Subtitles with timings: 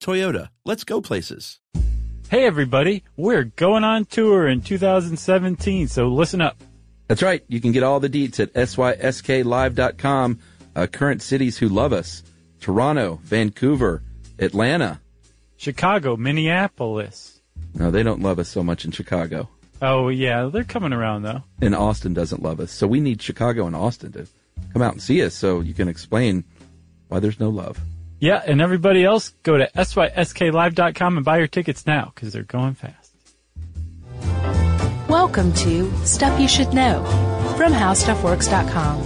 [0.00, 1.58] Toyota, let's go places.
[2.28, 6.62] Hey everybody, we're going on tour in 2017, so listen up.
[7.08, 7.42] That's right.
[7.48, 10.38] You can get all the deets at sysklive.com.
[10.76, 12.22] Uh, current cities who love us.
[12.60, 14.02] Toronto, Vancouver,
[14.38, 15.00] Atlanta.
[15.56, 17.40] Chicago, Minneapolis.
[17.74, 19.48] No, they don't love us so much in Chicago.
[19.80, 21.42] Oh yeah, they're coming around though.
[21.62, 22.70] And Austin doesn't love us.
[22.72, 24.26] So we need Chicago and Austin to
[24.72, 26.44] come out and see us so you can explain
[27.08, 27.80] why there's no love.
[28.20, 32.74] Yeah, and everybody else, go to sysklive.com and buy your tickets now because they're going
[32.74, 33.12] fast.
[35.08, 37.04] Welcome to Stuff You Should Know
[37.56, 39.02] from HowStuffWorks.com.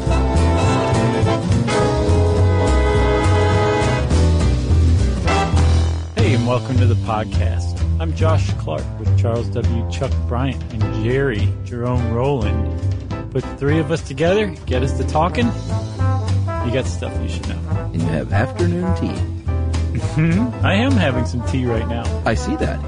[6.16, 7.78] Hey, and welcome to the podcast.
[8.00, 9.90] I'm Josh Clark with Charles W.
[9.90, 12.80] Chuck Bryant and Jerry Jerome Rowland.
[13.30, 15.50] Put the three of us together, get us to talking.
[16.66, 17.58] You got stuff you should know.
[17.92, 19.18] And you have afternoon tea.
[20.14, 20.48] Hmm?
[20.64, 22.04] I am having some tea right now.
[22.24, 22.80] I see that.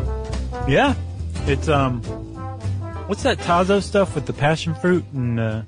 [0.68, 0.94] Yeah,
[1.46, 2.00] it's um,
[3.08, 5.62] what's that Tazo stuff with the passion fruit and uh,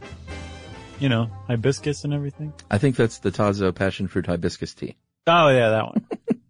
[0.98, 2.52] you know, hibiscus and everything?
[2.70, 4.96] I think that's the Tazo passion fruit hibiscus tea.
[5.26, 6.06] Oh yeah, that one.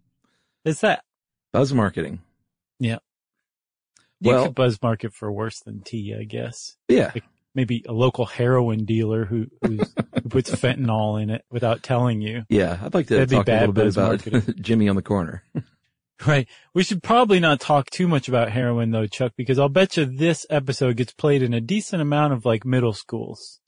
[0.65, 1.03] it's that.
[1.51, 2.19] Buzz marketing.
[2.79, 2.99] Yeah.
[4.21, 6.77] You Well- could buzz market for worse than tea, I guess.
[6.87, 7.11] Yeah.
[7.13, 7.23] Like
[7.57, 12.43] maybe a local heroin dealer who who's, who puts fentanyl in it without telling you.
[12.47, 12.79] Yeah.
[12.81, 14.55] I'd like to That'd be talk a bad little bit about marketing.
[14.61, 15.43] Jimmy on the corner.
[16.25, 16.47] Right.
[16.73, 20.05] We should probably not talk too much about heroin though, Chuck, because I'll bet you
[20.05, 23.59] this episode gets played in a decent amount of like middle schools.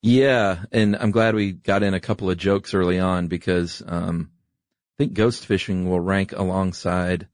[0.00, 4.30] Yeah, and I'm glad we got in a couple of jokes early on because um,
[4.30, 7.26] I think ghost fishing will rank alongside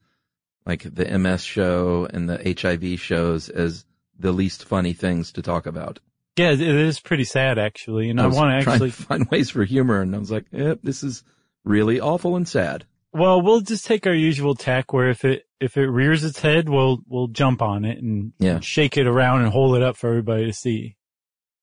[0.64, 3.84] like the MS show and the HIV shows as
[4.18, 6.00] the least funny things to talk about.
[6.36, 8.90] Yeah, it is pretty sad actually, and I, was want to actually.
[8.90, 11.22] find ways for humor, and I was like, "Yep, this is
[11.64, 15.76] really awful and sad." Well, we'll just take our usual tack where if it if
[15.76, 18.58] it rears its head, we'll we'll jump on it and Yeah.
[18.60, 20.96] shake it around and hold it up for everybody to see.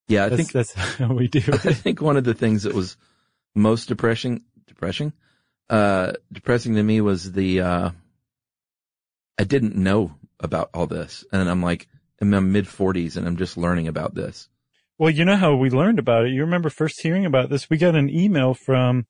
[0.07, 1.66] Yeah, I That's, think that's how we do It.
[1.66, 2.95] I think one of the things that was
[3.53, 5.12] most depressing, depressing,
[5.69, 7.89] uh, depressing to me was the, uh,
[9.38, 11.23] I didn't know about all this.
[11.31, 11.88] And I'm like,
[12.21, 14.47] in my mid forties and I'm just learning about this.
[14.97, 16.31] Well, you know how we learned about it.
[16.31, 17.69] You remember first hearing about this?
[17.69, 19.07] We got an email from,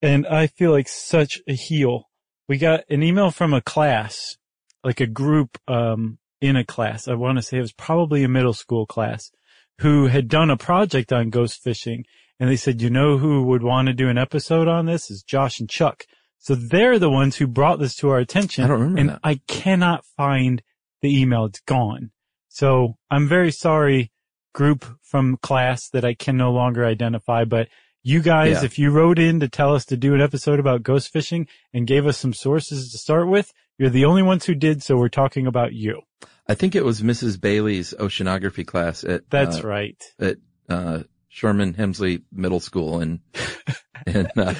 [0.00, 2.08] and I feel like such a heel.
[2.48, 4.36] We got an email from a class,
[4.84, 7.08] like a group, um, in a class.
[7.08, 9.32] I want to say it was probably a middle school class
[9.80, 12.04] who had done a project on ghost fishing.
[12.38, 15.22] And they said, you know who would want to do an episode on this is
[15.22, 16.04] Josh and Chuck.
[16.38, 18.64] So they're the ones who brought this to our attention.
[18.64, 19.20] I don't remember and that.
[19.24, 20.62] I cannot find
[21.00, 21.46] the email.
[21.46, 22.10] It's gone.
[22.54, 24.12] So I'm very sorry,
[24.52, 27.66] group from class that I can no longer identify, but
[28.04, 28.64] you guys, Yeah.
[28.64, 31.84] if you wrote in to tell us to do an episode about ghost fishing and
[31.84, 34.84] gave us some sources to start with, you're the only ones who did.
[34.84, 36.02] So we're talking about you.
[36.46, 37.40] I think it was Mrs.
[37.40, 40.00] Bailey's oceanography class at, That's uh, right.
[40.20, 40.36] at,
[40.68, 43.18] uh, Sherman Hemsley Middle School in,
[44.06, 44.54] in, uh,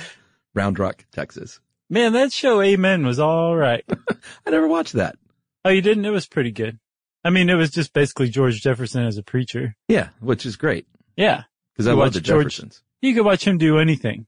[0.53, 1.61] Round Rock, Texas.
[1.88, 3.84] Man, that show Amen was all right.
[4.47, 5.16] I never watched that.
[5.65, 6.05] oh, you didn't?
[6.06, 6.81] It was pretty good.
[7.25, 9.75] I mean, it was just basically George Jefferson as a preacher.
[9.88, 10.87] Yeah, which is great
[11.17, 11.44] Yeah.
[11.73, 12.82] because I love the George- Jeffersons.
[13.00, 14.26] You could watch him do anything.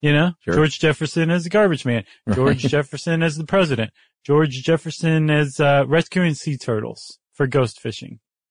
[0.00, 0.54] You know, Sure.
[0.54, 2.70] George Jefferson as the garbage man, George Right.
[2.70, 3.90] Jefferson as the president,
[4.24, 8.20] George Jefferson as uh, rescuing sea turtles for ghost fishing.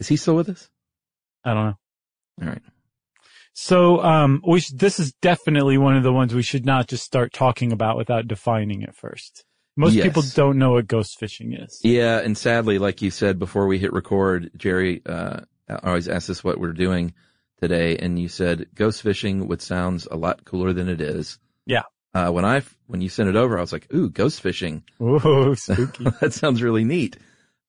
[0.00, 0.68] Is he still with us?
[1.44, 1.78] I don't know.
[2.42, 2.62] All right.
[3.52, 7.04] So, um, we sh- this is definitely one of the ones we should not just
[7.04, 9.44] start talking about without defining it first.
[9.76, 10.04] Most Yes.
[10.06, 11.80] people don't know what ghost fishing is.
[11.82, 15.40] Yeah, and sadly, like you said before we hit record, Jerry uh,
[15.82, 17.12] always asks us what we're doing
[17.60, 21.38] today, and you said ghost fishing, which sounds a lot cooler than it is.
[21.66, 21.82] Yeah.
[22.14, 24.84] Uh, when I, when you sent it over, I was like, ooh, ghost fishing.
[24.98, 26.04] Whoa, spooky.
[26.20, 27.16] that sounds really neat.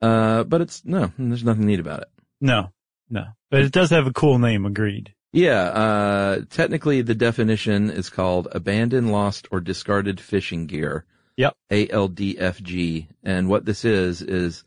[0.01, 2.07] Uh, but it's, no, there's nothing neat about it.
[2.41, 2.71] no,
[3.09, 3.25] no.
[3.49, 5.13] But it does have a cool name, agreed.
[5.33, 11.05] Yeah, uh, technically the definition is called abandoned, lost, or discarded fishing gear.
[11.37, 11.55] Yep.
[11.71, 13.07] ALDFG.
[13.23, 14.63] And what this is, is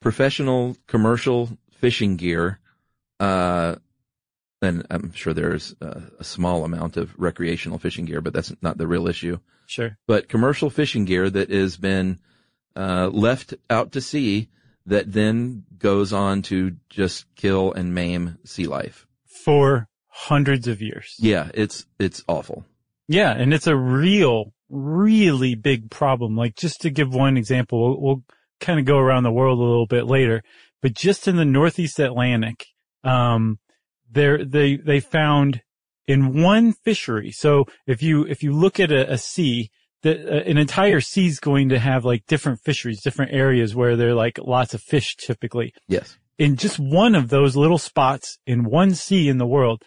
[0.00, 2.58] professional commercial fishing gear.
[3.20, 3.76] Uh,
[4.60, 8.78] and I'm sure there's a, a small amount of recreational fishing gear, but that's not
[8.78, 9.38] the real issue.
[9.66, 9.96] Sure.
[10.06, 12.18] But commercial fishing gear that has been,
[12.74, 14.48] uh, left out to sea
[14.86, 19.06] that then goes on to just kill and maim sea life.
[19.26, 21.14] For hundreds of years.
[21.18, 22.64] Yeah, it's, it's awful.
[23.06, 26.36] Yeah, and it's a real, really big problem.
[26.36, 28.22] Like just to give one example, we'll, we'll
[28.60, 30.42] kind of go around the world a little bit later,
[30.82, 32.66] but just in the Northeast Atlantic,
[33.04, 33.58] um,
[34.10, 35.62] there, they, they found
[36.06, 37.30] in one fishery.
[37.30, 39.70] So if you, if you look at a, a sea,
[40.02, 43.96] the, uh, an entire sea is going to have like different fisheries, different areas where
[43.96, 46.16] there are like lots of fish typically Yes.
[46.38, 49.82] in just one of those little spots in one sea in the world,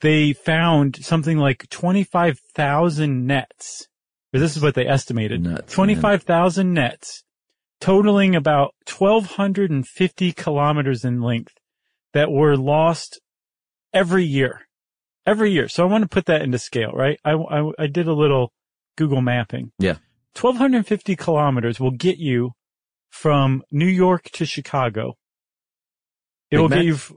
[0.00, 3.88] they found something like 25,000 nets.
[4.34, 5.42] Or this is what they estimated.
[5.42, 7.24] Nuts, 25,000 nets
[7.80, 11.54] totaling about 1250 kilometers in length
[12.14, 13.20] that were lost
[13.92, 14.62] every year.
[15.26, 15.68] Every year.
[15.68, 17.18] So I want to put that into scale, right?
[17.24, 18.52] I, I, I did a little
[18.96, 19.72] Google mapping.
[19.78, 19.96] Yeah.
[20.40, 22.52] 1250 kilometers will get you
[23.10, 25.14] from New York to Chicago.
[26.50, 27.12] It Big will get you, f-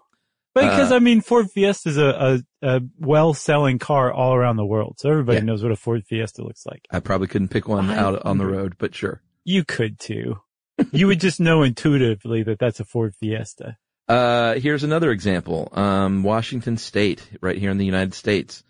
[0.54, 4.66] Because Uh, I mean, Ford Fiesta is a, a, a well-selling car all around the
[4.66, 4.96] world.
[4.98, 5.44] So everybody Yeah.
[5.44, 6.86] knows what a Ford Fiesta looks like.
[6.90, 9.22] I probably couldn't pick one out on the road, but sure.
[9.44, 10.40] You could too.
[10.92, 13.78] you would just know intuitively that that's a Ford Fiesta.
[14.12, 15.70] Uh, here's another example.
[15.72, 18.62] Um, Washington State, right here in the United States.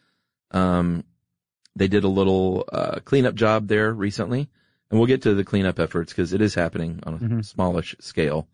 [0.52, 1.02] Um,
[1.74, 4.48] they did a little, uh, cleanup job there recently.
[4.88, 7.44] And we'll get to the cleanup efforts because it is happening on a Mhm.
[7.44, 8.46] smallish scale,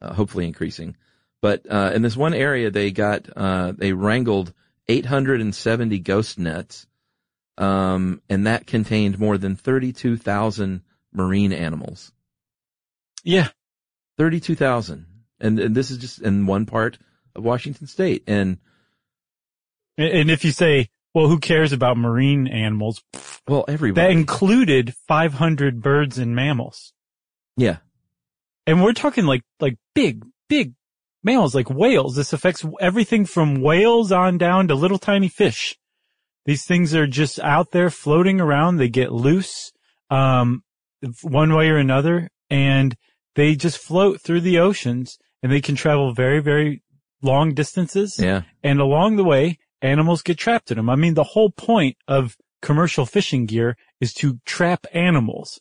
[0.00, 0.94] uh, hopefully increasing.
[1.42, 4.52] But, uh, in this one area, they got, uh, they wrangled
[4.86, 6.86] 870 ghost nets.
[7.58, 12.12] Um, and that contained more than 32,000 marine animals.
[13.24, 13.48] Yeah.
[14.16, 15.06] 32,000.
[15.40, 16.98] And, and this is just in one part
[17.34, 18.24] of Washington state.
[18.26, 18.58] And
[19.96, 23.02] And if you say, well, who cares about marine animals?
[23.48, 26.92] well, That included 500 birds and mammals.
[27.56, 27.78] yeah.
[28.66, 30.74] And we're talking like, like big, big
[31.24, 32.14] mammals, like whales.
[32.14, 35.76] This affects everything from whales on down to little tiny fish.
[36.44, 38.76] These things are just out there floating around.
[38.76, 39.72] They get loose,
[40.08, 40.62] um,
[41.22, 42.96] one way or another, and
[43.34, 46.82] they just float through the oceans and they can travel very, very
[47.22, 48.18] long distances.
[48.18, 48.42] Yeah.
[48.62, 50.90] And along the way, animals get trapped in them.
[50.90, 55.60] I mean, the whole point of commercial fishing gear is to trap animals.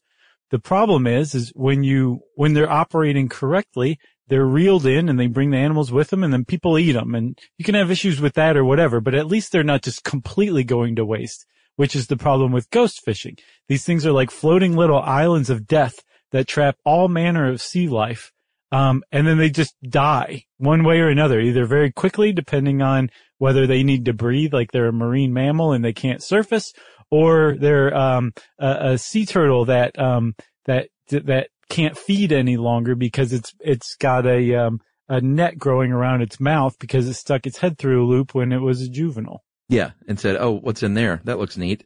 [0.51, 5.27] The problem is, is when you, when they're operating correctly, they're reeled in and they
[5.27, 8.21] bring the animals with them and then people eat them and you can have issues
[8.21, 11.45] with that or whatever, but at least they're not just completely going to waste,
[11.75, 13.37] which is the problem with ghost fishing.
[13.67, 17.87] These things are like floating little islands of death that trap all manner of sea
[17.87, 18.31] life.
[18.71, 23.09] Um, and then they just die one way or another, either very quickly, depending on
[23.39, 26.71] whether they need to breathe, like they're a marine mammal and they can't surface,
[27.09, 30.35] or they're um, a, a sea turtle that um,
[30.65, 35.91] that that can't feed any longer because it's it's got a um, a net growing
[35.91, 38.89] around its mouth because it stuck its head through a loop when it was a
[38.89, 39.43] juvenile.
[39.67, 39.91] Yeah.
[40.07, 41.21] And said, Oh, what's in there?
[41.25, 41.83] That looks neat.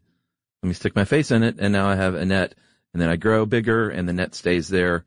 [0.62, 1.56] Let me stick my face in it.
[1.60, 2.56] And now I have a net
[2.94, 5.04] and then I grow bigger and the net stays there,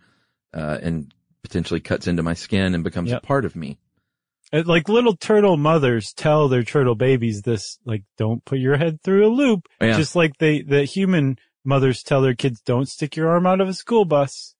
[0.52, 1.14] uh, and
[1.46, 3.22] potentially cuts into my skin and becomes Yep.
[3.22, 3.78] a part of me.
[4.52, 9.00] Uh, Like little turtle mothers tell their turtle babies this, like, don't put your head
[9.02, 9.68] through a loop.
[9.80, 9.96] Yeah.
[9.96, 13.68] Just like they, the human mothers tell their kids, don't stick your arm out of
[13.68, 14.54] a school bus.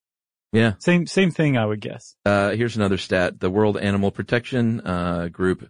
[0.53, 0.73] Yeah.
[0.79, 2.15] Same, same thing, I would guess.
[2.25, 3.39] Uh, here's another stat.
[3.39, 5.69] The World Animal Protection uh, Group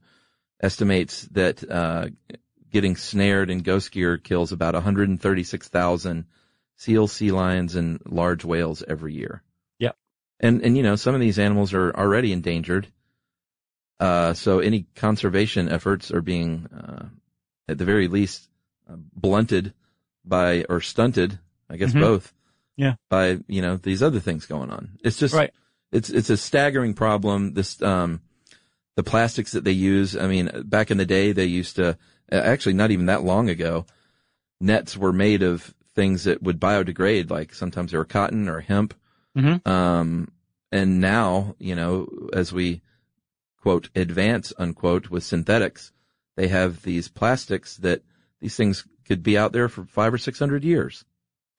[0.61, 2.07] estimates that uh,
[2.71, 6.25] getting snared in ghost gear kills about 136,000
[6.75, 9.41] seals, sea lions, and large whales every year.
[10.39, 12.87] And and you know some of these animals are already endangered.
[13.99, 17.07] Uh, so any conservation efforts are being, uh,
[17.67, 18.47] at the very least,
[18.87, 19.73] uh, blunted
[20.23, 21.39] by or stunted.
[21.69, 22.01] I guess Mhm.
[22.01, 22.33] both.
[22.77, 22.95] Yeah.
[23.09, 24.99] By you know these other things going on.
[25.03, 25.51] It's just Right.
[25.91, 27.53] it's it's a staggering problem.
[27.55, 28.21] This um
[28.95, 30.15] the plastics that they use.
[30.15, 31.97] I mean, back in the day, they used to
[32.31, 33.85] actually not even that long ago.
[34.59, 38.93] Nets were made of things that would biodegrade, like sometimes they were cotton or hemp.
[39.37, 39.67] Mhm.
[39.67, 40.31] Um,
[40.71, 42.81] and now, you know, as we
[43.61, 45.91] quote advance unquote with synthetics,
[46.35, 48.01] they have these plastics that
[48.41, 51.05] these things could be out there for five or six hundred years.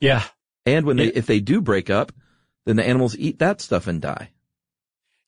[0.00, 0.24] Yeah.
[0.66, 1.12] And when they, Yeah.
[1.14, 2.12] if they do break up,
[2.66, 4.30] then the animals eat that stuff and die.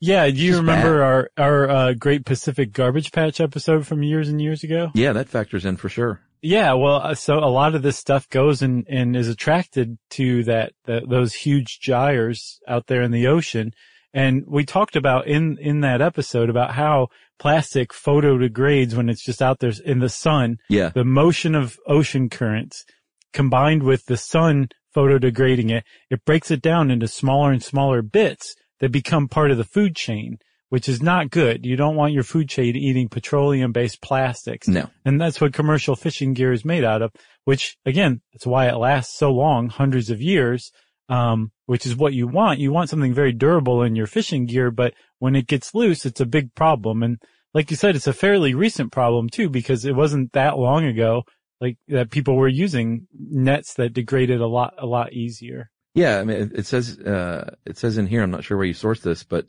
[0.00, 0.26] Yeah.
[0.30, 4.62] Do you remember our, our, uh, Great Pacific Garbage Patch episode from years and years
[4.64, 4.90] ago?
[4.95, 6.21] Yeah, that factors in for sure.
[6.42, 10.44] Yeah, well, uh, so a lot of this stuff goes and, and is attracted to
[10.44, 13.73] that, the, those huge gyres out there in the ocean.
[14.12, 19.42] And we talked about in, in that episode about how plastic photodegrades when it's just
[19.42, 20.56] out there in the sun.
[20.68, 20.88] Yeah.
[20.88, 22.85] The motion of ocean currents
[23.32, 28.56] combined with the sun photodegrading it, it breaks it down into smaller and smaller bits
[28.80, 30.38] that become part of the food chain,
[30.70, 31.64] which is not good.
[31.64, 34.66] You don't want your food chain eating petroleum based plastics.
[34.66, 34.88] No.
[35.04, 37.12] And that's what commercial fishing gear is made out of,
[37.44, 40.72] which again, that's why it lasts so long, hundreds of years.
[41.08, 42.60] Um, which is what you want.
[42.60, 46.20] You want something very durable in your fishing gear, but when it gets loose, it's
[46.20, 47.02] a big problem.
[47.02, 47.18] And
[47.52, 51.24] like you said, it's a fairly recent problem too, because it wasn't that long ago,
[51.60, 55.70] like that people were using nets that degraded a lot, a lot easier.
[55.94, 56.20] Yeah.
[56.20, 58.74] I mean, it, it says, uh, it says in here, I'm not sure where you
[58.74, 59.46] sourced this, but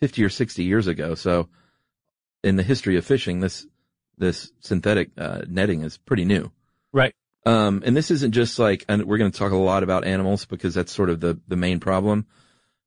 [0.00, 1.14] 50 or 60 years ago.
[1.14, 1.48] So
[2.42, 3.66] in the history of fishing, this,
[4.18, 6.52] this synthetic, uh, netting is pretty new.
[6.92, 7.14] Right.
[7.46, 10.46] Um, and this isn't just like, and we're going to talk a lot about animals
[10.46, 12.26] because that's sort of the, the main problem,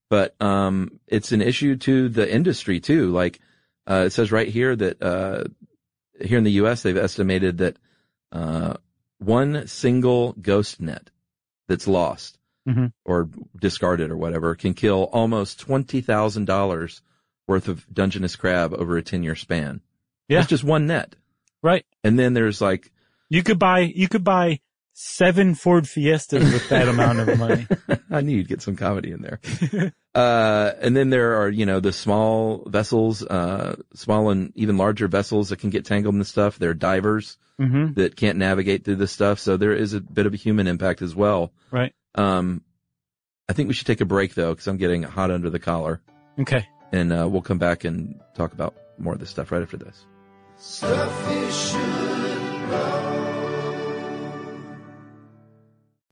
[0.09, 3.11] but, um, it's an issue to the industry too.
[3.11, 3.39] Like,
[3.89, 5.43] uh, it says right here that, uh,
[6.19, 7.77] here in the U.S., they've estimated that,
[8.31, 8.75] uh,
[9.19, 11.09] one single ghost net
[11.67, 12.36] that's lost
[12.67, 12.91] Mhm.
[13.05, 17.01] or discarded or whatever can kill almost $20,000
[17.47, 19.81] worth of Dungeness crab over a 10 year span.
[20.27, 20.39] Yeah.
[20.39, 21.15] That's just one net.
[21.63, 21.85] Right.
[22.03, 22.91] And then there's like,
[23.29, 24.59] You could buy, you could buy
[24.93, 27.67] seven Ford Fiestas with that amount of money.
[28.09, 29.39] I knew you'd get some comedy in there.
[30.15, 35.07] uh, and then there are, you know, the small vessels, uh, small and even larger
[35.07, 36.57] vessels that can get tangled in the stuff.
[36.57, 39.39] There are divers hmm that can't navigate through this stuff.
[39.39, 41.51] So there is a bit of a human impact as well.
[41.71, 41.93] Right.
[42.17, 42.63] Um,
[43.49, 46.01] I think we should take a break though, cause I'm getting hot under the collar
[46.39, 46.67] Okay.
[46.91, 50.05] and, uh, we'll come back and talk about more of this stuff right after this.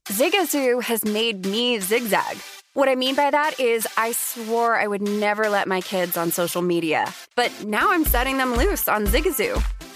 [0.08, 2.38] Zigazoo has made me zigzag.
[2.74, 6.30] What I mean by that is, I swore I would never let my kids on
[6.30, 9.62] social media, but now I'm setting them loose on Zigazoo.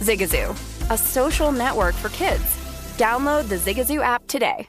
[0.00, 0.56] Zigazoo,
[0.90, 2.44] a social network for kids.
[2.96, 4.68] Download the Zigazoo app today.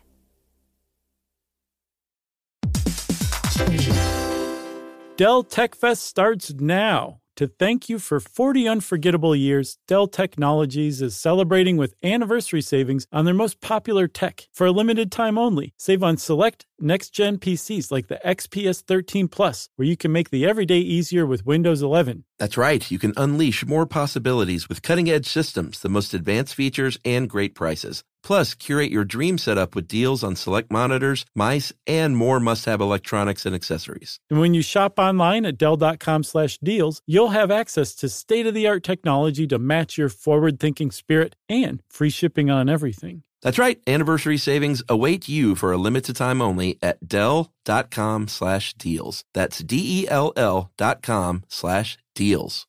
[5.17, 7.19] Dell Tech Fest starts now.
[7.36, 13.25] To thank you for 40 unforgettable years, Dell Technologies is celebrating with anniversary savings on
[13.25, 15.74] their most popular tech for a limited time only.
[15.77, 20.29] Save on select next gen PCs like the XPS 13 Plus, where you can make
[20.29, 22.24] the everyday easier with Windows 11.
[22.38, 22.89] That's right.
[22.89, 27.55] You can unleash more possibilities with cutting edge systems, the most advanced features, and great
[27.55, 28.03] prices.
[28.21, 33.45] Plus, curate your dream setup with deals on select monitors, mice, and more must-have electronics
[33.45, 34.19] and accessories.
[34.29, 39.48] And when you shop online at Dell.com slash deals, you'll have access to state-of-the-art technology
[39.48, 43.24] to match your forward-thinking spirit and free shipping on everything.
[43.41, 43.81] That's right.
[43.88, 49.24] Anniversary savings await you for a limited time only at Dell.com slash deals.
[49.34, 52.65] That's D-E-L-L dot com slash deals.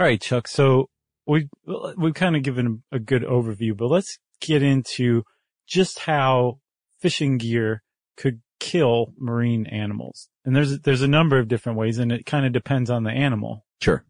[0.00, 0.46] All right, Chuck.
[0.46, 0.90] So
[1.28, 1.48] we
[1.96, 5.22] we've kind of given a good overview, but let's get into
[5.66, 6.58] just how
[7.00, 7.82] fishing gear
[8.16, 10.28] could kill marine animals.
[10.44, 13.10] And there's there's a number of different ways, and it kind of depends on the
[13.10, 13.64] animal.
[13.80, 14.04] Sure.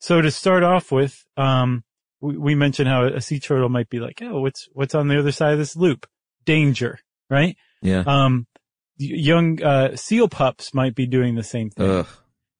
[0.00, 1.82] So to start off with, um,
[2.20, 5.18] we, we mentioned how a sea turtle might be like, oh, what's what's on the
[5.18, 6.06] other side of this loop?
[6.44, 6.98] Danger,
[7.30, 7.56] right?
[7.80, 8.04] Yeah.
[8.06, 8.46] Um,
[8.98, 11.90] young uh, seal pups might be doing the same thing.
[11.90, 12.06] Ugh.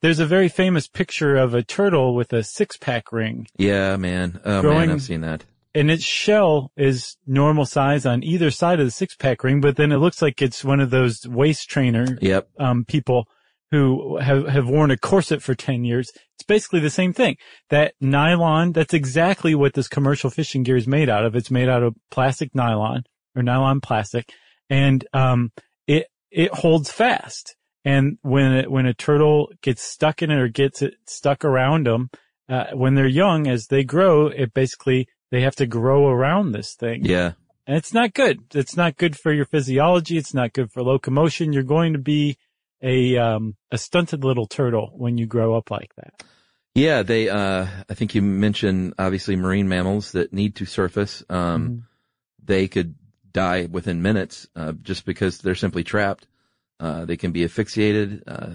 [0.02, 4.40] There's a very famous picture of a turtle with a six pack ring Yeah, man.
[4.44, 5.44] Oh Growing- man, I've seen that.
[5.74, 9.76] and its shell is normal size on either side of the six pack ring, but
[9.76, 12.48] then it looks like it's one of those waist trainer, Yep.
[12.58, 13.26] um, people
[13.70, 16.10] who have, have worn a corset for 10 years.
[16.36, 17.36] It's basically the same thing.
[17.68, 21.36] That nylon, that's exactly what this commercial fishing gear is made out of.
[21.36, 23.02] It's made out of plastic nylon
[23.36, 24.30] or nylon plastic
[24.70, 25.50] and, um,
[25.86, 27.56] it, it holds fast.
[27.84, 31.86] And when it, when a turtle gets stuck in it or gets it stuck around
[31.86, 32.10] them,
[32.48, 36.74] uh, when they're young, as they grow, it basically, they have to grow around this
[36.74, 37.04] thing.
[37.04, 37.32] Yeah.
[37.66, 38.40] And it's not good.
[38.54, 40.16] It's not good for your physiology.
[40.16, 41.52] It's not good for locomotion.
[41.52, 42.38] You're going to be
[42.82, 46.14] a, um, a stunted little turtle when you grow up like that.
[46.74, 51.22] Yeah, they, uh, I think you mentioned obviously marine mammals that need to surface.
[51.28, 51.82] Um, Mhm.
[52.44, 52.94] they could
[53.32, 56.26] die within minutes, uh, just because they're simply trapped.
[56.80, 58.50] Uh, they can be asphyxiated, uh,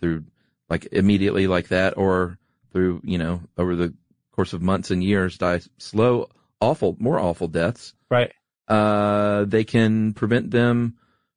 [0.00, 0.24] through
[0.68, 2.38] like immediately like that or
[2.72, 3.94] through, you know, over the
[4.32, 6.28] course of months and years die slow,
[6.60, 7.92] awful, more awful deaths.
[8.10, 8.32] Right.
[8.68, 10.96] Uh, they can prevent them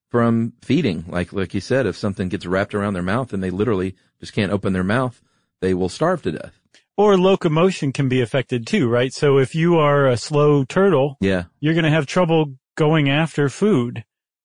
[0.09, 1.05] from feeding.
[1.07, 4.33] Like, like you said, if something gets wrapped around their mouth and they literally just
[4.33, 5.21] can't open their mouth,
[5.59, 6.59] they will starve to death.
[6.95, 9.11] Or locomotion can be affected too, right?
[9.11, 11.45] So if you are a slow turtle, Yeah.
[11.59, 14.03] you're going to have trouble going after food.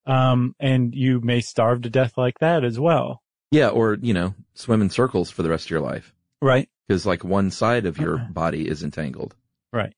[0.09, 3.23] Um, and you may starve to death like that as well.
[3.51, 3.69] Yeah.
[3.69, 6.13] Or, you know, swim in circles for the rest of your life.
[6.41, 6.69] Right.
[6.91, 8.29] Cause like one side of your Uh-uh.
[8.31, 9.35] body is entangled.
[9.73, 9.93] Right.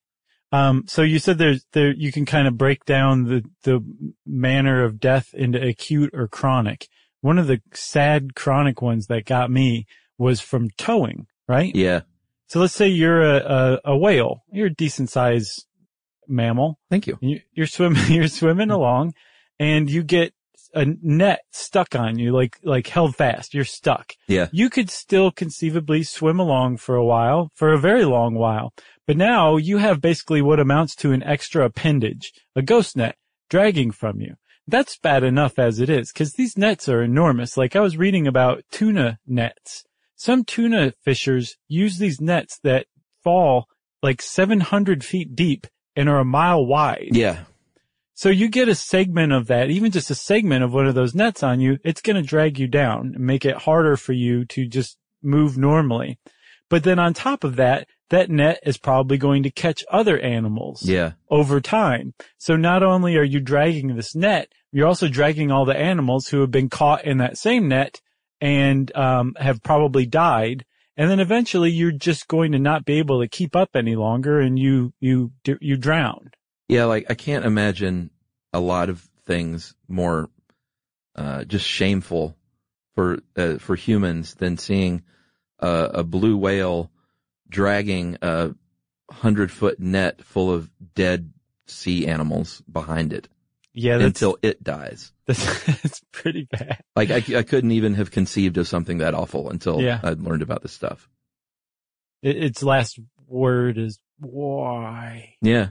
[0.51, 3.79] Um, so you said there's there you can kind of break down the the
[4.25, 6.89] manner of death into acute or chronic.
[7.21, 9.85] One of the sad chronic ones that got me
[10.17, 11.73] was from towing, right?
[11.73, 12.01] Yeah.
[12.47, 13.37] So let's say you're a,
[13.85, 14.43] a, a whale.
[14.51, 15.65] You're a decent sized
[16.27, 16.79] mammal.
[16.89, 17.17] Thank you.
[17.21, 19.13] You, you're swimming, you're swimming along
[19.61, 20.33] and you get
[20.73, 23.53] a net stuck on you, like, like held fast.
[23.53, 24.13] You're stuck.
[24.27, 24.47] Yeah.
[24.51, 28.73] You could still conceivably swim along for a while, for a very long while.
[29.05, 33.17] But now you have basically what amounts to an extra appendage, a ghost net
[33.51, 34.33] dragging from you.
[34.67, 37.55] That's bad enough as it is, cause these nets are enormous.
[37.55, 39.83] Like I was reading about tuna nets.
[40.15, 42.87] Some tuna fishers use these nets that
[43.23, 43.67] fall
[44.01, 47.09] like 700 feet deep and are a mile wide.
[47.11, 47.43] Yeah.
[48.21, 51.15] So you get a segment of that, even just a segment of one of those
[51.15, 54.45] nets on you, it's going to drag you down and make it harder for you
[54.45, 56.19] to just move normally.
[56.69, 60.83] But then on top of that, that net is probably going to catch other animals
[60.87, 61.13] Yeah.
[61.31, 62.13] over time.
[62.37, 66.41] So not only are you dragging this net, you're also dragging all the animals who
[66.41, 68.01] have been caught in that same net
[68.39, 70.63] and um, have probably died.
[70.95, 74.39] And then eventually you're just going to not be able to keep up any longer
[74.39, 76.29] and you, you, you drown.
[76.71, 76.85] Yeah.
[76.85, 78.09] Like I can't imagine
[78.53, 80.29] a lot of things more,
[81.15, 82.35] uh, just shameful
[82.95, 85.03] for, uh, for humans than seeing
[85.59, 86.89] uh, a blue whale
[87.49, 88.55] dragging a
[89.11, 91.31] hundred foot net full of dead
[91.67, 93.27] sea animals behind it
[93.73, 95.11] Yeah, until it dies.
[95.27, 96.81] that's, that's pretty bad.
[96.95, 99.99] Like I, I couldn't even have conceived of something that awful until Yeah.
[100.03, 101.09] I'd learned about this stuff.
[102.21, 105.69] It, its last word is why Yeah.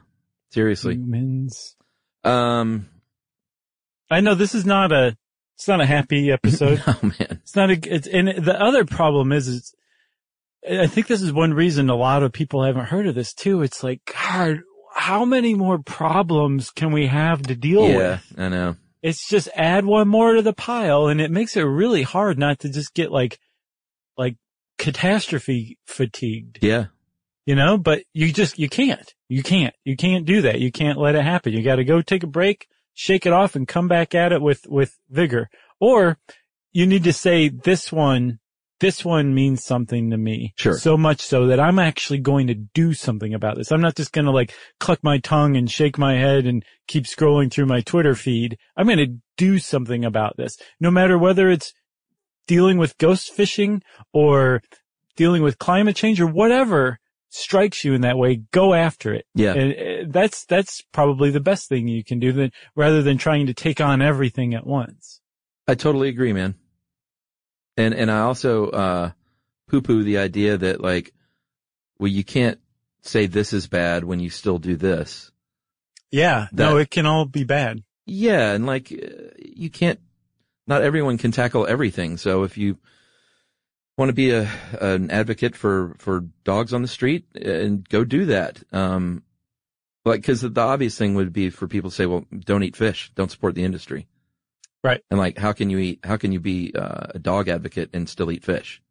[0.50, 0.94] Seriously.
[0.94, 1.76] humans.
[2.24, 2.88] Um,
[4.10, 5.16] I know this is not a,
[5.56, 6.82] it's not a happy episode.
[6.86, 7.40] oh man.
[7.42, 9.74] It's not a, it's, and the other problem is, is
[10.68, 13.62] I think this is one reason a lot of people haven't heard of this too.
[13.62, 14.60] It's like, God,
[14.94, 18.34] how many more problems can we have to deal yeah, with?
[18.36, 18.76] I know.
[19.02, 22.58] It's just add one more to the pile and it makes it really hard not
[22.60, 23.38] to just get like,
[24.18, 24.36] like
[24.76, 26.86] catastrophe fatigued, Yeah.
[27.50, 30.60] You know, but you just, you can't, you can't, you can't do that.
[30.60, 31.52] You can't let it happen.
[31.52, 34.40] You got to go take a break, shake it off and come back at it
[34.40, 35.50] with, with vigor.
[35.80, 36.16] Or
[36.70, 38.38] you need to say this one,
[38.78, 40.54] this one means something to me.
[40.58, 40.78] Sure.
[40.78, 43.72] So much so that I'm actually going to do something about this.
[43.72, 47.02] I'm not just going to like cluck my tongue and shake my head and keep
[47.02, 48.58] scrolling through my Twitter feed.
[48.76, 50.56] I'm going to do something about this.
[50.78, 51.74] No matter whether it's
[52.46, 53.82] dealing with ghost fishing
[54.12, 54.62] or
[55.16, 57.00] dealing with climate change or whatever
[57.31, 59.27] strikes you in that way, go after it.
[59.35, 59.55] Yeah.
[59.55, 63.47] And uh, that's, that's probably the best thing you can do than, rather than trying
[63.47, 65.21] to take on everything at once.
[65.66, 66.57] I totally agree, man.
[67.77, 69.11] And and I also uh
[69.69, 71.14] poo poo the idea that like
[71.99, 72.59] well you can't
[73.03, 75.31] say this is bad when you still do this.
[76.11, 76.49] Yeah.
[76.53, 77.85] no, it can all be bad.
[78.05, 80.01] Yeah, and like uh, you can't
[80.66, 82.16] not everyone can tackle everything.
[82.16, 82.79] So if you
[84.00, 88.24] want to be a an advocate for for dogs on the street and go do
[88.26, 88.62] that.
[88.72, 89.22] Um
[90.06, 93.12] like cuz the obvious thing would be for people to say, well, don't eat fish,
[93.14, 94.08] don't support the industry.
[94.82, 95.02] Right.
[95.10, 98.08] And like how can you eat how can you be uh, a dog advocate and
[98.08, 98.82] still eat fish?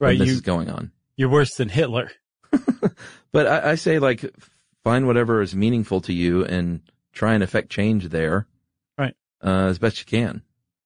[0.00, 0.18] Right.
[0.18, 0.90] This You, is going on.
[1.16, 2.10] you're worse than Hitler.
[3.32, 4.24] But I, I say like
[4.82, 6.80] find whatever is meaningful to you and
[7.12, 8.46] try and affect change there.
[8.98, 9.14] Right.
[9.44, 10.42] Uh, as best you can.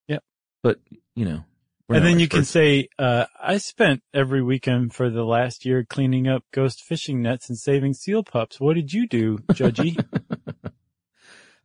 [0.08, 0.22] Yep.
[0.62, 0.80] But
[1.14, 1.44] you know.
[1.88, 5.85] We're and then you can say, uh, I spent every weekend for the last year
[5.85, 8.59] cleaning up ghost fishing nets and saving seal pups.
[8.59, 10.03] What did you do, Judgy?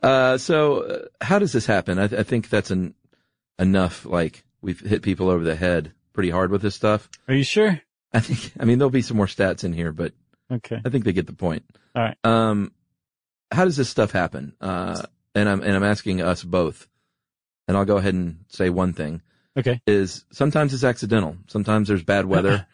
[0.02, 2.00] Uh, so uh, how does this happen?
[2.00, 2.94] I, I think that's an
[3.58, 4.06] enough.
[4.06, 7.10] Like we've hit people over the head pretty hard with this stuff.
[7.28, 7.82] Are you sure?
[8.14, 8.54] I think.
[8.58, 10.14] I mean, there'll be some more stats in here, but
[10.52, 10.80] Okay.
[10.84, 11.64] I think they get the point.
[11.96, 12.18] All right.
[12.24, 12.72] Um,
[13.52, 14.54] how does this stuff happen?
[14.62, 15.04] Uh,
[15.36, 16.88] and I'm and I'm asking us both.
[17.68, 19.22] And I'll go ahead and say one thing
[19.60, 19.82] Okay.
[19.86, 21.38] is sometimes it's accidental.
[21.48, 22.66] Sometimes there's bad weather.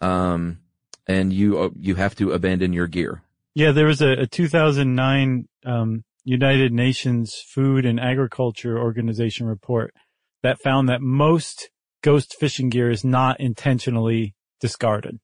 [0.00, 0.58] um,
[1.06, 3.22] and you uh, you have to abandon your gear.
[3.54, 9.94] Yeah, there was a, a 2009 um, United Nations Food and Agriculture Organization report
[10.42, 11.70] that found that most
[12.02, 15.18] ghost fishing gear is not intentionally discarded.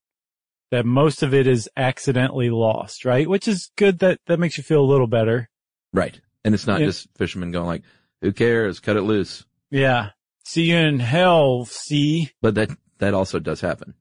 [0.70, 3.28] That most of it is accidentally lost, right?
[3.28, 3.98] Which is good.
[4.00, 5.48] That that makes you feel a little better.
[5.92, 6.18] Right.
[6.44, 7.82] And it's not just fishermen going like,
[8.20, 8.80] who cares?
[8.80, 9.44] Cut it loose.
[9.70, 10.10] Yeah.
[10.44, 11.64] See you in hell.
[11.64, 13.94] See, But that, that also does happen.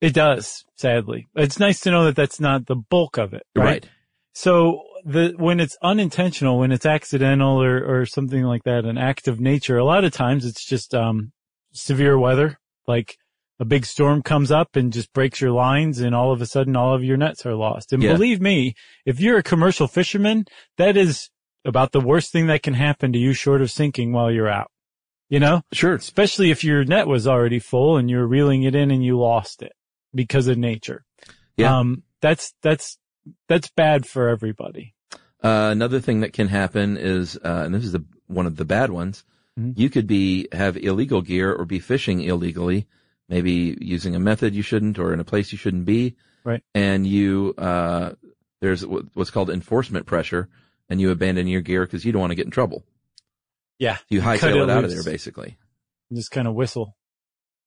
[0.00, 0.64] it does.
[0.76, 3.64] Sadly, it's nice to know that that's not the bulk of it, right?
[3.64, 3.88] Right.
[4.34, 9.28] So the, when it's unintentional, when it's accidental or, or something like that, an act
[9.28, 11.30] of nature, a lot of times it's just, um,
[11.72, 13.16] severe weather, like
[13.60, 16.74] a big storm comes up and just breaks your lines and all of a sudden
[16.76, 17.92] all of your nets are lost.
[17.92, 18.12] And Yeah.
[18.12, 18.74] believe me,
[19.06, 20.46] if you're a commercial fisherman,
[20.78, 21.30] that is
[21.64, 24.70] about the worst thing that can happen to you short of sinking while you're out.
[25.28, 25.62] You know?
[25.72, 25.94] Sure.
[25.94, 29.62] Especially if your net was already full and you're reeling it in and you lost
[29.62, 29.72] it
[30.14, 31.04] because of nature.
[31.56, 31.78] Yeah.
[31.78, 32.98] Um, that's, that's,
[33.48, 34.94] that's bad for everybody.
[35.42, 38.64] Uh, another thing that can happen is, uh, and this is the, one of the
[38.64, 39.24] bad ones.
[39.58, 39.78] Mhm.
[39.78, 42.86] You could be, have illegal gear or be fishing illegally,
[43.28, 46.16] maybe using a method you shouldn't or in a place you shouldn't be.
[46.44, 46.62] Right.
[46.74, 48.12] And you, uh,
[48.60, 50.48] there's what's called enforcement pressure
[50.88, 52.84] and you abandon your gear because you don't want to get in trouble.
[53.78, 53.98] Yeah.
[54.08, 55.56] You hightail it it out of there basically.
[56.12, 56.96] Just kind of whistle.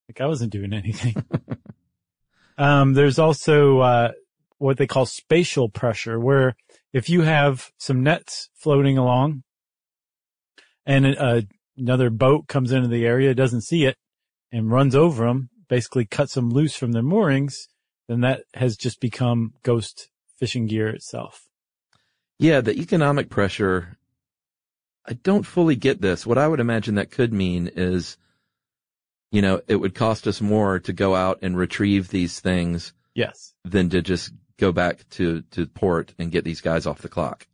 [0.10, 1.16] Like I wasn't doing anything.
[2.58, 4.12] um, there's also, uh,
[4.58, 6.56] what they call spatial pressure where
[6.94, 9.44] if you have some nets floating along
[10.86, 11.42] and uh,
[11.78, 13.96] another boat comes into the area, doesn't see it
[14.52, 17.68] and runs over them, basically cuts them loose from their moorings,
[18.08, 21.48] then that has just become ghost fishing gear itself.
[22.40, 23.97] Yeah, the economic pressure.
[25.08, 26.26] I don't fully get this.
[26.26, 28.18] What I would imagine that could mean is,
[29.32, 33.54] you know, it would cost us more to go out and retrieve these things Yes.
[33.64, 37.48] than to just go back to, to port and get these guys off the clock.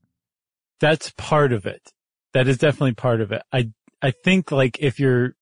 [0.80, 1.82] that's part of it.
[2.34, 3.42] That is definitely part of it.
[3.54, 5.36] I, I think like if you're,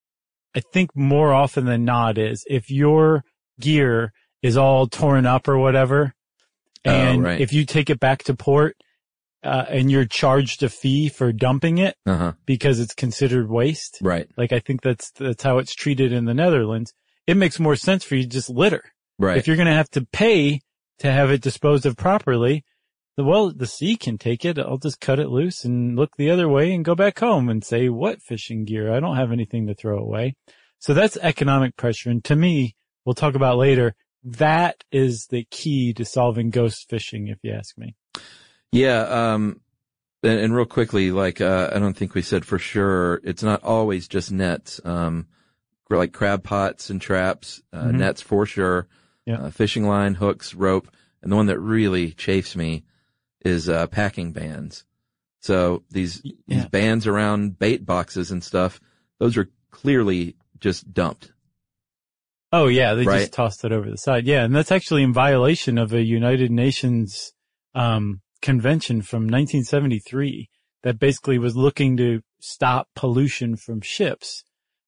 [0.53, 3.23] I think more often than not is if your
[3.59, 6.13] gear is all torn up or whatever,
[6.85, 7.39] Oh, and right.
[7.39, 8.75] if you take it back to port,
[9.43, 12.31] uh, and you're charged a fee for dumping it Uh huh.
[12.45, 13.97] because it's considered waste.
[14.01, 14.27] Right.
[14.37, 16.93] Like I think that's, that's how it's treated in the Netherlands.
[17.27, 18.83] It makes more sense for you to just litter.
[19.19, 19.37] Right.
[19.37, 20.61] If you're going to have to pay
[20.99, 22.63] to have it disposed of properly,
[23.17, 24.57] the, well, the sea can take it.
[24.57, 27.63] I'll just cut it loose and look the other way and go back home and
[27.63, 28.93] say, what fishing gear?
[28.93, 30.35] I don't have anything to throw away.
[30.79, 32.09] So that's economic pressure.
[32.09, 32.75] And to me,
[33.05, 37.77] we'll talk about later, that is the key to solving ghost fishing, if you ask
[37.77, 37.95] me.
[38.71, 39.01] Yeah.
[39.33, 39.61] Um,
[40.23, 43.63] and, and real quickly, like, uh, I don't think we said for sure, it's not
[43.63, 44.79] always just nets.
[44.83, 45.27] Um,
[45.89, 47.95] like crab pots and traps, uh, Mhm.
[47.95, 48.87] nets for sure,
[49.25, 49.41] Yeah.
[49.41, 50.89] uh, fishing line, hooks, rope.
[51.21, 52.85] And the one that really chafes me
[53.43, 54.85] is, uh, packing bands.
[55.41, 56.33] So these, Yeah.
[56.47, 58.79] these bands around bait boxes and stuff,
[59.19, 61.33] those are clearly just dumped.
[62.53, 63.19] Oh yeah, they Right.
[63.21, 64.25] just tossed it over the side.
[64.27, 67.33] Yeah, and that's actually in violation of a United Nations
[67.73, 70.49] um, convention from 1973
[70.83, 74.43] that basically was looking to stop pollution from ships.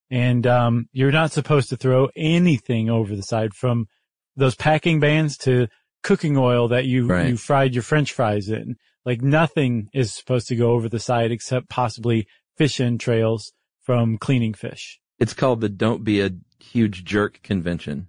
[0.09, 3.87] And um, you're not supposed to throw anything over the side, from
[4.35, 5.67] those packing bands to
[6.03, 7.29] cooking oil that you Right.
[7.29, 8.75] you fried your French fries in.
[9.05, 14.53] Like nothing is supposed to go over the side except possibly fish entrails from cleaning
[14.53, 14.99] fish.
[15.19, 18.07] It's called the Don't Be a Huge Jerk Convention.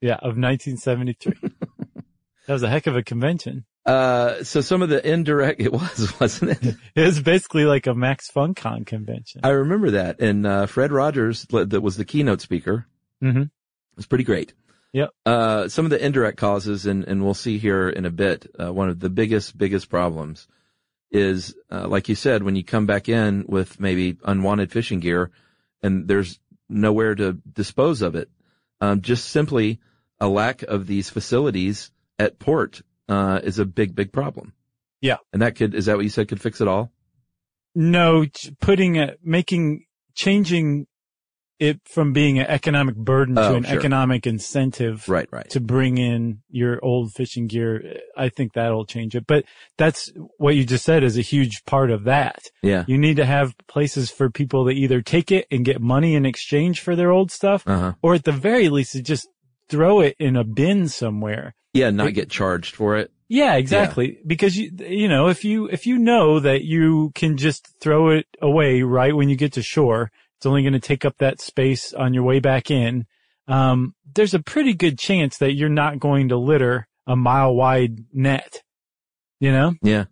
[0.00, 1.34] Yeah, of 1973.
[2.46, 3.64] that was a heck of a convention.
[3.86, 6.76] Uh, so some of the indirect, it was, wasn't it?
[6.94, 9.42] It was basically like a Max FunCon convention.
[9.44, 10.20] I remember that.
[10.20, 12.86] And, uh, Fred Rogers, that was the keynote speaker.
[13.20, 13.50] hmm It
[13.96, 14.52] was pretty great.
[14.92, 15.10] Yep.
[15.24, 18.72] Uh, some of the indirect causes, and, and we'll see here in a bit, uh,
[18.72, 20.48] one of the biggest, biggest problems
[21.10, 25.30] is, uh, like you said, when you come back in with maybe unwanted fishing gear
[25.82, 28.28] and there's nowhere to dispose of it,
[28.80, 29.78] um, just simply
[30.18, 34.52] a lack of these facilities at port, uh, is a big, big problem.
[35.00, 35.16] Yeah.
[35.32, 36.90] And that could, is that what you said could fix it all?
[37.74, 38.24] No,
[38.60, 40.86] putting a, making, changing
[41.58, 43.78] it from being an economic burden Oh, to an sure.
[43.78, 45.48] economic incentive Right, right.
[45.50, 47.98] to bring in your old fishing gear.
[48.16, 49.26] I think that'll change it.
[49.26, 49.44] But
[49.78, 52.42] that's what you just said is a huge part of that.
[52.62, 52.84] Yeah.
[52.86, 56.26] You need to have places for people to either take it and get money in
[56.26, 57.92] exchange for their old stuff, Uh huh.
[58.02, 59.26] or at the very least to just
[59.70, 61.54] throw it in a bin somewhere.
[61.76, 61.90] Yeah.
[61.90, 63.10] Not It- get charged for it.
[63.28, 64.18] Yeah, exactly.
[64.24, 68.26] Because you, you know, if you, if you know that you can just throw it
[68.40, 71.92] away right when you get to shore, it's only going to take up that space
[71.92, 73.04] on your way back in.
[73.48, 77.98] Um, there's a pretty good chance that you're not going to litter a mile wide
[78.12, 78.62] net,
[79.40, 80.04] you know, Yeah.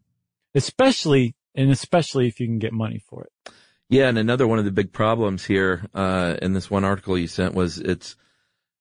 [0.54, 3.52] especially, and especially if you can get money for it.
[3.88, 7.26] Yeah, and another one of the big problems here uh, in this one article you
[7.28, 8.16] sent was it's.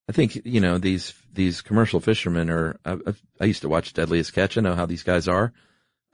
[0.09, 2.77] I think you know these these commercial fishermen are.
[2.85, 4.57] I, I- I used to watch Deadliest Catch.
[4.57, 5.51] I know how these guys are.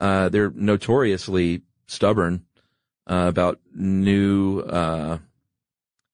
[0.00, 2.44] Uh, they're notoriously stubborn
[3.06, 5.18] uh, about new uh,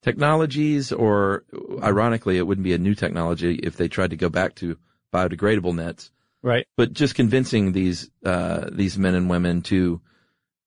[0.03, 1.45] technologies, or
[1.83, 4.77] ironically, it wouldn't be a new technology if they tried to go back to
[5.13, 6.11] biodegradable nets
[6.43, 6.67] Right.
[6.77, 10.01] but just convincing these uh, these men and women to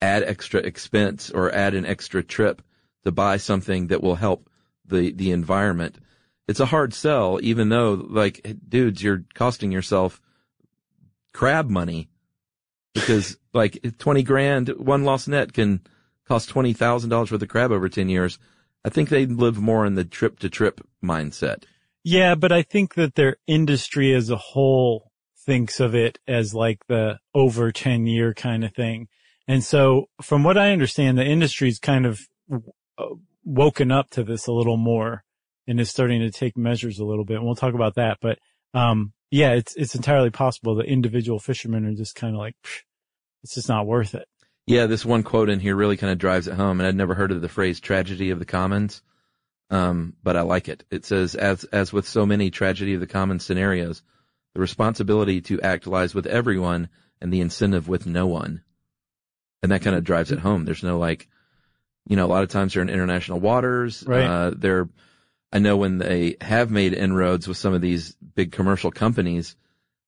[0.01, 2.61] add extra expense or add an extra trip
[3.03, 4.49] to buy something that will help
[4.85, 5.97] the the environment.
[6.49, 10.19] It's a hard sell, even though like dudes, you're costing yourself
[11.31, 12.09] crab money
[12.95, 15.81] because like twenty grand one lost net can
[16.27, 18.39] cost twenty thousand dollars worth of crab over ten years.
[18.83, 21.65] I think they live more in the trip to trip mindset.
[22.03, 25.11] Yeah, but I think that their industry as a whole
[25.45, 29.07] thinks of it as like the over 10 year kind of thing.
[29.47, 32.21] And so from what I understand, the industry's kind of
[32.97, 33.05] uh,
[33.43, 35.23] woken up to this a little more
[35.69, 37.37] and is starting to take measures a little bit.
[37.37, 38.17] And we'll talk about that.
[38.21, 38.39] But,
[38.73, 42.55] um, yeah, it's, it's entirely possible that individual fishermen are just kind of like,
[43.43, 44.27] it's just not worth it.
[44.67, 47.15] Yeah, this one quote in here really kind of drives it home, and I'd never
[47.15, 49.01] heard of the phrase "tragedy of the commons,"
[49.71, 50.83] um, but I like it.
[50.91, 54.03] It says, "As as with so many tragedy of the commons scenarios,
[54.53, 58.61] the responsibility to act lies with everyone, and the incentive with no one."
[59.63, 60.65] And that kind of drives it home.
[60.65, 61.29] There's no like,
[62.07, 64.03] you know, a lot of times they're in international waters.
[64.05, 64.23] Right.
[64.23, 64.87] Uh, they're,
[65.51, 69.55] I know when they have made inroads with some of these big commercial companies,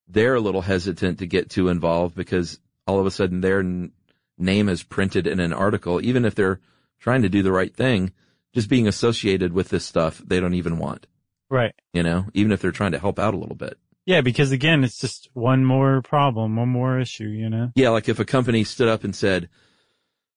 [0.07, 3.91] they're a little hesitant to get too involved because all of a sudden their n-
[4.37, 6.59] name is printed in an article, even if they're
[6.99, 8.11] trying to do the right thing,
[8.53, 11.07] just being associated with this stuff they don't even want,
[11.49, 11.73] Right.
[11.93, 13.77] you know, even if they're trying to help out a little bit.
[14.05, 17.71] Yeah, because again, it's just one more problem, one more issue, you know?
[17.75, 19.49] Yeah, like if a company stood up and said,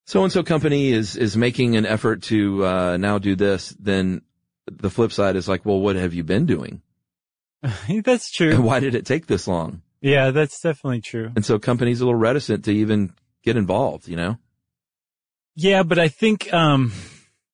[0.07, 4.23] so and so company is, is making an effort to, uh, now do this, then
[4.67, 6.83] the flip side is like, well, what have you been doing?
[8.05, 8.51] that's true.
[8.51, 9.83] And why did it take this long?
[10.01, 11.31] Yeah, that's definitely true.
[11.35, 14.39] And so companies are a little reticent to even get involved, you know?
[15.57, 16.93] Yeah, but I think um,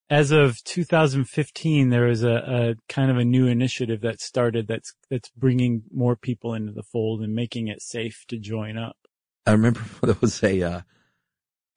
[0.08, 4.94] as of 2015, there was a, a kind of a new initiative that started that's
[5.10, 8.96] that's bringing more people into the fold and making it safe to join up.
[9.46, 10.80] I remember there was a, uh,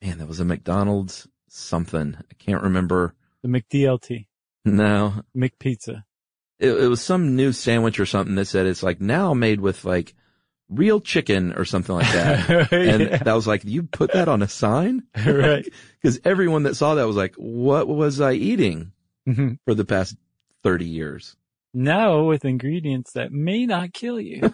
[0.01, 2.17] man, there was a McDonald's something.
[2.19, 3.13] I can't remember.
[3.43, 4.27] The McDLT,
[4.65, 6.03] No, McPizza.
[6.59, 9.83] it, it was some new sandwich or something that said it's like now made with
[9.85, 10.13] like
[10.69, 12.71] real chicken or something like that.
[12.71, 13.17] And Yeah.
[13.17, 15.03] that was like, you put that on a sign?
[15.25, 15.67] right.
[16.01, 18.91] Because everyone that saw that was like, what was I eating
[19.27, 19.57] Mhm.
[19.65, 20.15] for the past
[20.63, 21.35] 30 years?
[21.73, 24.53] Now with ingredients that may not kill you.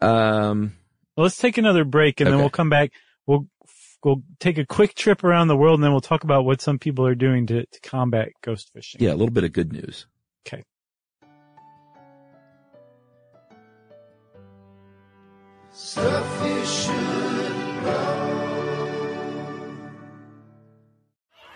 [0.00, 0.72] Um,
[1.16, 2.92] Well, let's take another break and then we'll come back.
[4.04, 6.60] We'll we'll take a quick trip around the world and then we'll talk about what
[6.60, 9.00] some people are doing to, to combat ghost fishing.
[9.02, 10.06] yeah, a little bit of good news.
[10.46, 10.62] Okay.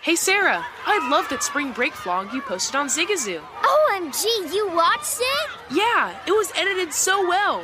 [0.01, 3.41] Hey Sarah, I love that spring break vlog you posted on Zigazoo.
[3.61, 5.49] OMG, you watched it?
[5.71, 7.63] Yeah, it was edited so well.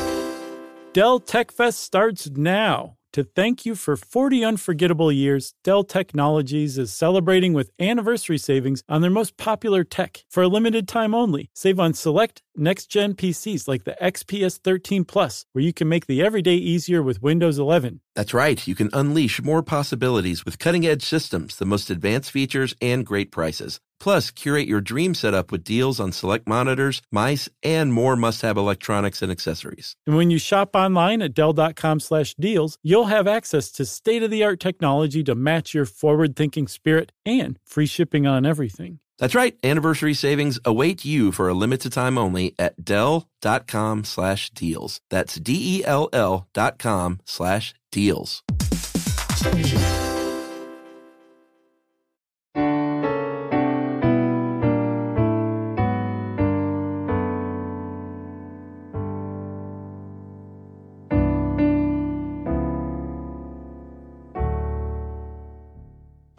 [0.93, 2.97] Dell Tech Fest starts now.
[3.13, 8.99] To thank you for 40 unforgettable years, Dell Technologies is celebrating with anniversary savings on
[9.01, 11.49] their most popular tech for a limited time only.
[11.53, 16.07] Save on select next gen PCs like the XPS 13 Plus, where you can make
[16.07, 18.01] the everyday easier with Windows 11.
[18.13, 18.67] That's right.
[18.67, 23.31] You can unleash more possibilities with cutting edge systems, the most advanced features, and great
[23.31, 23.79] prices.
[24.01, 28.57] Plus, curate your dream setup with deals on select monitors, mice, and more must have
[28.57, 29.95] electronics and accessories.
[30.07, 34.31] And when you shop online at Dell.com slash deals, you'll have access to state of
[34.31, 38.97] the art technology to match your forward thinking spirit and free shipping on everything.
[39.19, 39.55] That's right.
[39.63, 44.99] Anniversary savings await you for a limited time only at Dell.com slash deals.
[45.11, 46.47] That's D E L L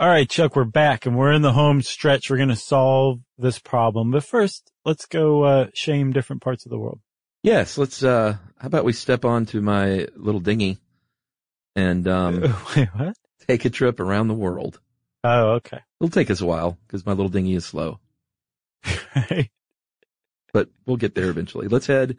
[0.03, 2.29] All right, Chuck, we're back and we're in the home stretch.
[2.29, 4.11] We're going to solve this problem.
[4.11, 6.99] But first, let's go uh, shame different parts of the world.
[7.45, 10.79] Yes, let's, uh, how about we step onto my little dinghy
[11.77, 12.41] and, um,
[12.77, 13.17] Wait, what?
[13.47, 14.81] take a trip around the world.
[15.23, 15.79] Oh, okay.
[16.01, 18.01] It'll take us a while because my little dinghy is slow,
[19.15, 19.53] Right.
[20.53, 21.69] but we'll get there eventually.
[21.69, 22.17] Let's head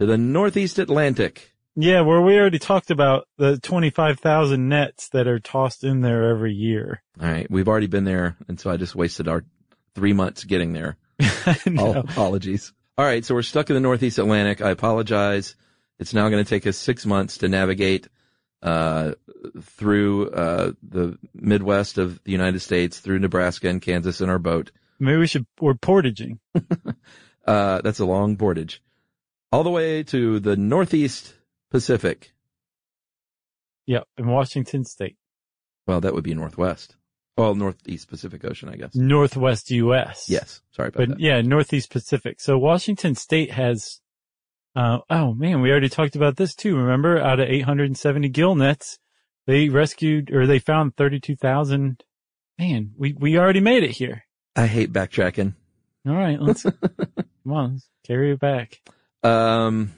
[0.00, 1.52] to the Northeast Atlantic.
[1.76, 6.52] Yeah, where we already talked about the 25,000 nets that are tossed in there every
[6.52, 7.02] year.
[7.20, 7.50] All right.
[7.50, 8.36] We've already been there.
[8.48, 9.44] And so I just wasted our
[9.94, 10.96] three months getting there.
[11.46, 11.54] All
[11.94, 12.00] No.
[12.00, 12.72] apologies.
[12.98, 13.24] All right.
[13.24, 14.60] So we're stuck in the Northeast Atlantic.
[14.60, 15.54] I apologize.
[15.98, 18.08] It's now going to take us six months to navigate,
[18.62, 19.12] uh,
[19.62, 24.70] through, uh, the Midwest of the United States through Nebraska and Kansas in our boat.
[24.98, 26.40] Maybe we should, we're portaging.
[27.46, 28.82] Uh, that's a long portage.
[29.50, 31.32] all the way to the Northeast
[31.70, 32.32] Pacific.
[33.86, 35.16] Yep, in Washington State,
[35.86, 36.96] Well, that would be Northwest.
[37.36, 38.94] Well, Northeast Pacific Ocean, I guess.
[38.94, 40.26] Northwest U.S.
[40.28, 40.60] Yes.
[40.72, 41.20] Sorry about But that.
[41.20, 42.40] yeah, Northeast Pacific.
[42.40, 44.00] So Washington State has,
[44.76, 46.76] uh, oh man, we already talked about this too.
[46.76, 48.98] Remember out of 870 gill nets,
[49.46, 52.04] they rescued or they found 32,000.
[52.58, 54.24] Man, we, we already made it here.
[54.54, 55.54] I hate backtracking.
[56.06, 56.38] All right.
[56.40, 56.62] Let's,
[57.44, 58.80] come on, let's carry it back.
[59.22, 59.92] Um,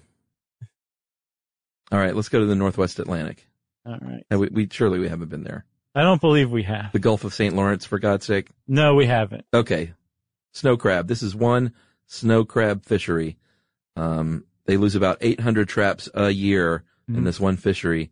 [1.93, 3.47] all right, let's go to the Northwest Atlantic.
[3.87, 4.25] All right.
[4.33, 5.65] Uh, We, we surely we haven't been there.
[5.95, 6.91] I don't believe we have.
[6.93, 7.55] The Gulf of St.
[7.55, 8.49] Lawrence, for God's sake.
[8.67, 9.45] No, we haven't.
[9.53, 9.93] Okay,
[10.53, 11.07] snow crab.
[11.07, 11.73] This is one
[12.07, 13.37] snow crab fishery.
[13.97, 17.25] Um, they lose about 800 traps a year in Mhm.
[17.25, 18.11] this one fishery,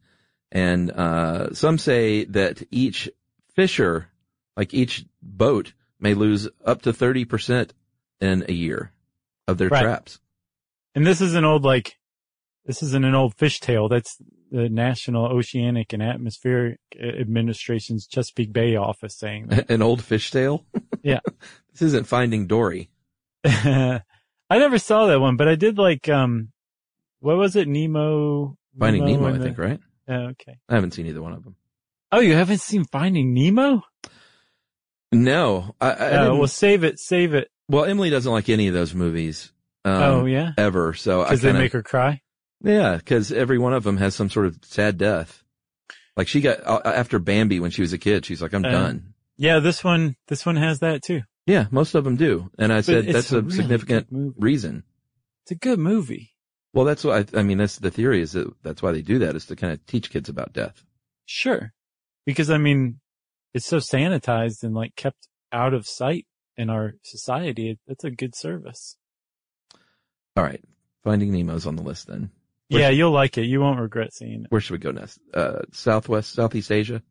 [0.53, 3.09] and uh, some say that each
[3.55, 4.09] fisher,
[4.57, 7.73] like each boat, may lose up to 30 percent
[8.21, 8.93] in a year
[9.49, 9.83] of their Right.
[9.83, 10.21] traps.
[10.95, 11.97] And this is an old, like,
[12.67, 13.89] this isn't an old fish tale.
[13.89, 14.17] That's
[14.51, 19.71] the National Oceanic and Atmospheric Administration's Chesapeake Bay office saying that.
[19.75, 20.65] An old fish tale.
[21.03, 21.21] Yeah.
[21.73, 22.91] this isn't Finding Dory.
[23.45, 24.03] I
[24.51, 26.53] never saw that one, but I did like, um,
[27.21, 27.69] what was it?
[27.69, 28.59] Nemo?
[28.79, 29.81] Finding Nemo, I the- think, right?
[30.09, 30.59] Oh, okay.
[30.69, 31.57] I haven't seen either one of them.
[32.13, 33.83] Oh, you haven't seen Finding Nemo?
[35.13, 37.49] No, I, I Uh, well, save it, save it.
[37.69, 39.53] well, Emily doesn't like any of those movies.
[39.85, 40.93] Um, oh yeah, ever.
[40.95, 42.21] So I because they make her cry.
[42.63, 45.43] Yeah, because every one of them has some sort of sad death.
[46.17, 48.25] Like she got uh, after Bambi when she was a kid.
[48.27, 49.15] She's like, I'm Uh, done.
[49.37, 51.23] Yeah, this one, this one has that too.
[51.47, 52.51] Yeah, most of them do.
[52.59, 54.85] And I said that's a a really significant reason.
[55.45, 56.35] It's a good movie.
[56.75, 59.19] Well, that's why I, I mean that's the theory is that that's why they do
[59.21, 60.85] that is to kind of teach kids about death.
[61.25, 61.73] Sure.
[62.27, 63.01] Because I mean,
[63.55, 67.79] it's so sanitized and like kept out of sight in our society.
[67.87, 68.97] It's a good service.
[70.37, 70.63] All right,
[71.03, 72.31] Finding Nemo's on the list then.
[72.71, 73.47] Where yeah, should- you'll like it.
[73.47, 74.47] You won't regret seeing it.
[74.51, 75.19] Where should we go next?
[75.35, 77.03] Uh, Southwest, Southeast Asia.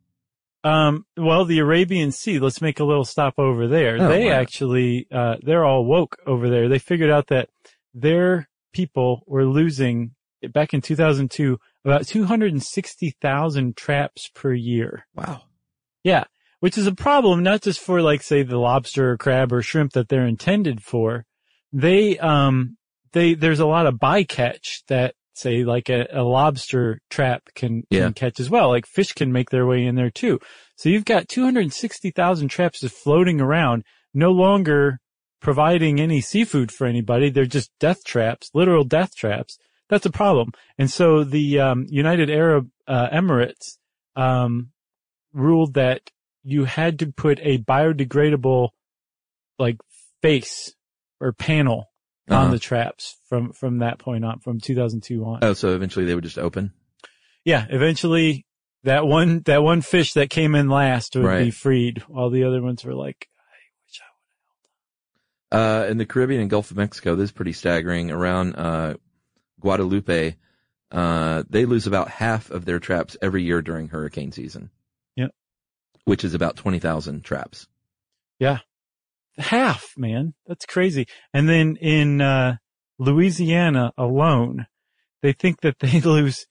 [0.63, 3.97] Um, well, the Arabian Sea, let's make a little stop over there.
[3.99, 4.33] Oh, they not?
[4.33, 6.67] actually, uh, they're all woke over there.
[6.67, 7.49] They figured out that
[7.93, 10.11] their people were losing
[10.53, 15.05] back in 2002 about 260,000 traps per year.
[15.15, 15.43] Wow.
[16.03, 16.25] Yeah.
[16.59, 19.93] Which is a problem, not just for like, say, the lobster or crab or shrimp
[19.93, 21.25] that they're intended for.
[21.71, 22.77] They, um,
[23.13, 28.05] they, there's a lot of bycatch that say like a, a lobster trap can, Yeah.
[28.05, 28.69] can catch as well.
[28.69, 30.39] Like fish can make their way in there too.
[30.75, 33.83] So you've got 260,000 traps just floating around,
[34.13, 34.99] no longer
[35.41, 37.29] providing any seafood for anybody.
[37.29, 39.57] They're just death traps, literal death traps.
[39.89, 40.51] That's a problem.
[40.77, 43.77] And so the, um, United Arab, uh, Emirates,
[44.15, 44.71] um,
[45.33, 46.11] ruled that
[46.43, 48.69] you had to put a biodegradable,
[49.57, 49.77] like
[50.21, 50.73] face
[51.19, 51.85] or panel
[52.29, 52.51] on Uh-huh.
[52.51, 55.39] the traps from, from that point on, from 2002 on.
[55.41, 56.71] Oh, so eventually they would just open.
[57.45, 58.45] Yeah, eventually
[58.83, 62.61] that one that one fish that came in last would be freed, while the other
[62.61, 64.09] ones were like, I wish I
[65.51, 65.87] would have held.
[65.87, 68.11] Uh, in the Caribbean and Gulf of Mexico, this is pretty staggering.
[68.11, 68.93] Around uh,
[69.61, 70.35] Guadeloupe,
[70.91, 74.69] uh, they lose about half of their traps every year during hurricane season.
[75.15, 75.31] Yep.
[76.05, 77.67] Which is about twenty thousand traps.
[78.39, 78.59] yeah,
[79.39, 81.07] half, man, that's crazy.
[81.33, 82.57] And then in uh,
[82.97, 84.67] Louisiana alone,
[85.21, 86.45] they think that they lose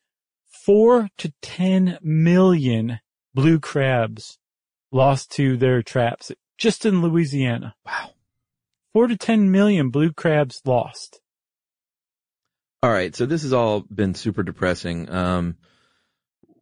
[0.64, 3.00] four to ten million
[3.34, 4.38] blue crabs
[4.90, 7.74] lost to their traps just in Louisiana.
[7.86, 8.10] Wow.
[8.92, 11.20] Four to ten million blue crabs lost.
[12.82, 15.10] All right, so this has all been super depressing.
[15.10, 15.56] Um,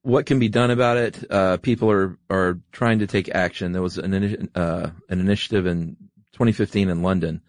[0.00, 1.30] what can be done about it?
[1.30, 3.72] Uh, people are are trying to take action.
[3.72, 5.96] There was an uh, an initiative in
[6.37, 7.41] 2015 in London,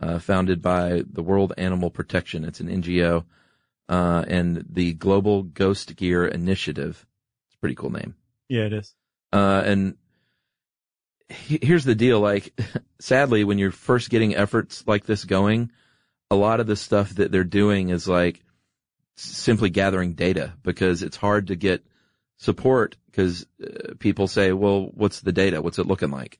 [0.00, 2.44] uh, founded by the World Animal Protection.
[2.44, 3.24] It's an NGO,
[3.88, 7.04] uh, and the Global Ghost Gear Initiative.
[7.48, 8.14] It's a pretty cool name.
[8.48, 8.94] Yeah, it is.
[9.32, 9.96] Uh, and
[11.28, 12.20] he- here's the deal.
[12.20, 12.56] Like,
[13.00, 15.72] sadly, when you're first getting efforts like this going,
[16.30, 18.44] a lot of the stuff that they're doing is like
[19.16, 21.84] simply gathering data because it's hard to get
[22.36, 25.60] support because uh, people say, well, what's the data?
[25.60, 26.38] What's it looking like?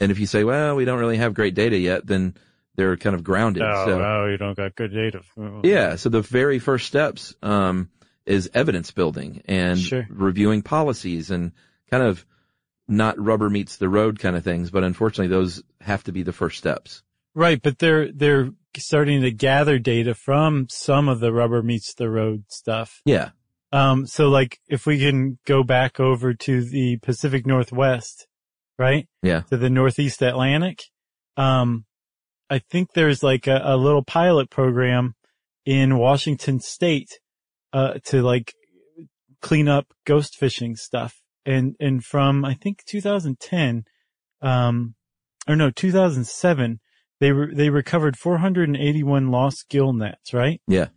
[0.00, 2.34] And if you say, well, we don't really have great data yet, then
[2.76, 3.62] they're kind of grounded.
[3.64, 5.22] Oh, so, oh, you don't got good data.
[5.64, 5.96] yeah.
[5.96, 7.90] So the very first steps, um,
[8.26, 10.06] is evidence building and Sure.
[10.10, 11.52] reviewing policies and
[11.90, 12.26] kind of
[12.86, 14.70] not rubber meets the road kind of things.
[14.70, 17.02] But unfortunately, those have to be the first steps.
[17.34, 22.10] Right, but they're they're starting to gather data from some of the rubber meets the
[22.10, 23.00] road stuff.
[23.04, 23.30] Yeah.
[23.72, 28.26] Um, so like if we can go back over to the Pacific Northwest,
[28.78, 29.40] right, Yeah.
[29.50, 30.80] to the Northeast Atlantic,
[31.36, 31.84] um,
[32.50, 35.14] I think there's like a, a little pilot program
[35.66, 37.18] in Washington State,
[37.72, 38.54] uh, to like
[39.42, 41.20] clean up ghost fishing stuff.
[41.44, 43.84] And, and from, I think 2010,
[44.42, 44.94] um,
[45.48, 46.80] or no, 2007,
[47.20, 50.60] they were, they recovered 481 lost gill nets, right?
[50.66, 50.88] Yeah.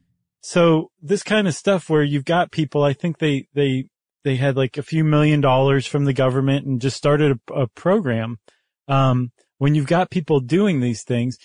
[0.42, 3.86] So this kind of stuff where you've got people, I think they, they,
[4.24, 7.68] they had like a few million dollars from the government and just started a, a
[7.68, 8.38] program.
[8.88, 11.38] Um, when you've got people doing these things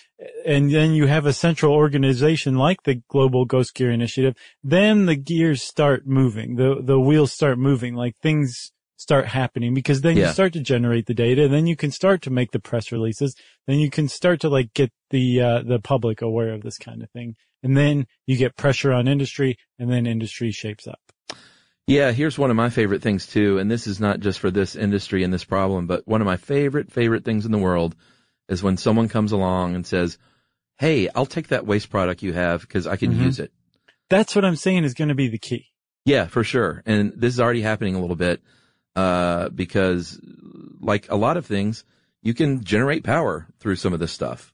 [0.43, 5.15] and then you have a central organization like the Global Ghost Gear Initiative, then the
[5.15, 10.27] gears start moving, the, the wheels start moving, like things start happening because then Yeah.
[10.27, 12.91] you start to generate the data and then you can start to make the press
[12.91, 13.35] releases.
[13.67, 17.03] Then you can start to like get the, uh, the public aware of this kind
[17.03, 17.35] of thing.
[17.61, 20.99] And then you get pressure on industry and then industry shapes up.
[21.87, 24.75] Yeah, here's one of my favorite things too, and this is not just for this
[24.75, 27.95] industry and this problem, but one of my favorite, favorite things in the world
[28.49, 30.17] is when someone comes along and says,
[30.77, 33.23] Hey, I'll take that waste product you have because I can Mhm.
[33.23, 33.51] use it.
[34.09, 35.67] That's what I'm saying is going to be the key.
[36.05, 36.83] Yeah, for sure.
[36.85, 38.41] And this is already happening a little bit,
[38.95, 40.19] uh, because
[40.81, 41.83] like a lot of things,
[42.21, 44.53] you can generate power through some of this stuff.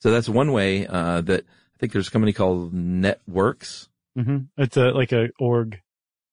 [0.00, 3.88] So that's one way, uh, that I think there's a company called Networks.
[4.16, 5.80] hmm It's a, like a org.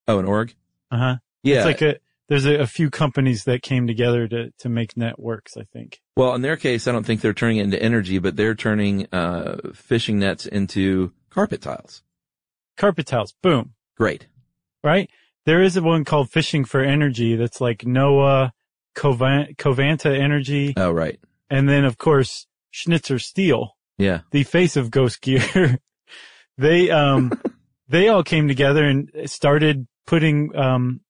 [0.09, 0.53] Oh, an org?
[0.91, 1.15] Uh huh.
[1.43, 1.57] Yeah.
[1.57, 1.97] It's like a,
[2.27, 6.01] there's a, a few companies that came together to, to make networks, I think.
[6.17, 9.07] Well, in their case, I don't think they're turning it into energy, but they're turning,
[9.13, 12.03] uh, fishing nets into carpet tiles.
[12.77, 14.27] Carpet tiles, boom, Great.
[14.83, 15.09] right?
[15.45, 18.51] There is a one called Fishing for Energy that's like NOAA,
[18.95, 21.19] Covan- Covanta Energy, Oh, right.
[21.49, 24.21] and then of course Schnitzer Steel, Yeah.
[24.31, 25.79] the face of Ghost Gear.
[26.57, 27.31] they, um,
[27.89, 31.01] they all came together and started putting, um,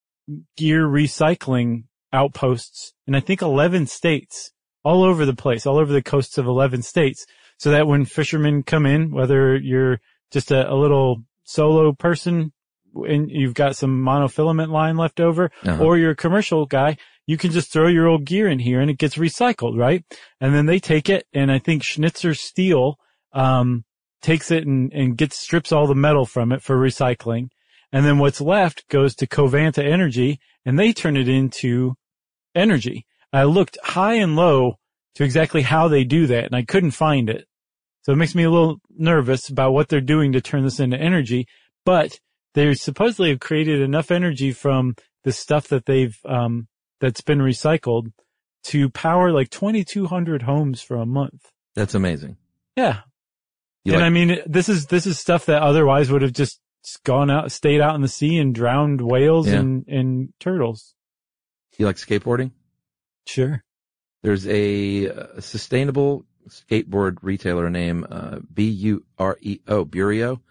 [0.57, 1.83] gear recycling
[2.13, 4.51] outposts in I think 11 states
[4.83, 7.25] all over the place, all over the coasts of 11 states.
[7.57, 9.99] So that when fishermen come in, whether you're
[10.31, 12.53] just a, a little solo person
[12.93, 15.83] and you've got some monofilament line left over Uh-huh.
[15.83, 16.97] or you're a commercial guy,
[17.27, 20.03] you can just throw your old gear in here and it gets recycled, right?
[20.41, 22.97] And then they take it and I think Schnitzer Steel,
[23.33, 23.83] um,
[24.21, 27.49] takes it and, and gets, strips all the metal from it for recycling.
[27.91, 31.95] And then what's left goes to Covanta Energy and they turn it into
[32.55, 33.05] energy.
[33.33, 34.75] I looked high and low
[35.15, 37.45] to exactly how they do that and I couldn't find it.
[38.03, 40.97] So it makes me a little nervous about what they're doing to turn this into
[40.99, 41.47] energy,
[41.85, 42.19] but
[42.53, 46.67] they supposedly have created enough energy from the stuff that they've, um,
[47.01, 48.11] that's been recycled
[48.63, 51.51] to power like 2200 homes for a month.
[51.75, 52.37] That's amazing.
[52.75, 53.01] Yeah.
[53.83, 56.59] You and like- I mean, this is, this is stuff that otherwise would have just
[56.97, 59.59] gone out, stayed out in the sea and drowned whales Yeah.
[59.59, 60.93] and, and turtles.
[61.77, 62.51] You like skateboarding?
[63.25, 63.63] Sure.
[64.23, 70.41] There's a, uh sustainable skateboard retailer named uh, B-U-R-E-O, Bureo,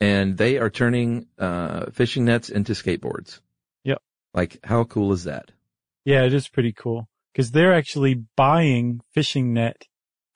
[0.00, 3.40] and they are turning uh, fishing nets into skateboards.
[3.84, 4.02] Yep.
[4.34, 5.50] Like, how cool is that?
[6.04, 9.86] Yeah, it is pretty cool because they're actually buying fishing net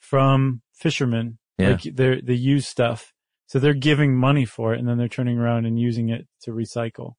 [0.00, 1.70] from fishermen, Yeah.
[1.70, 3.12] like they're, they use stuff.
[3.46, 6.50] So they're giving money for it and then they're turning around and using it to
[6.50, 7.14] recycle.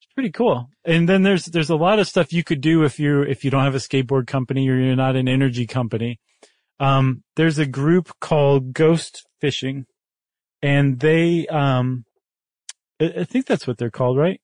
[0.00, 0.68] It's pretty cool.
[0.84, 3.50] And then there's, there's a lot of stuff you could do if you, if you
[3.50, 6.20] don't have a skateboard company or you're not an energy company.
[6.78, 9.86] Um, there's a group called Ghost Fishing
[10.60, 12.04] and they, um,
[13.00, 14.40] I, I think that's what they're called, right?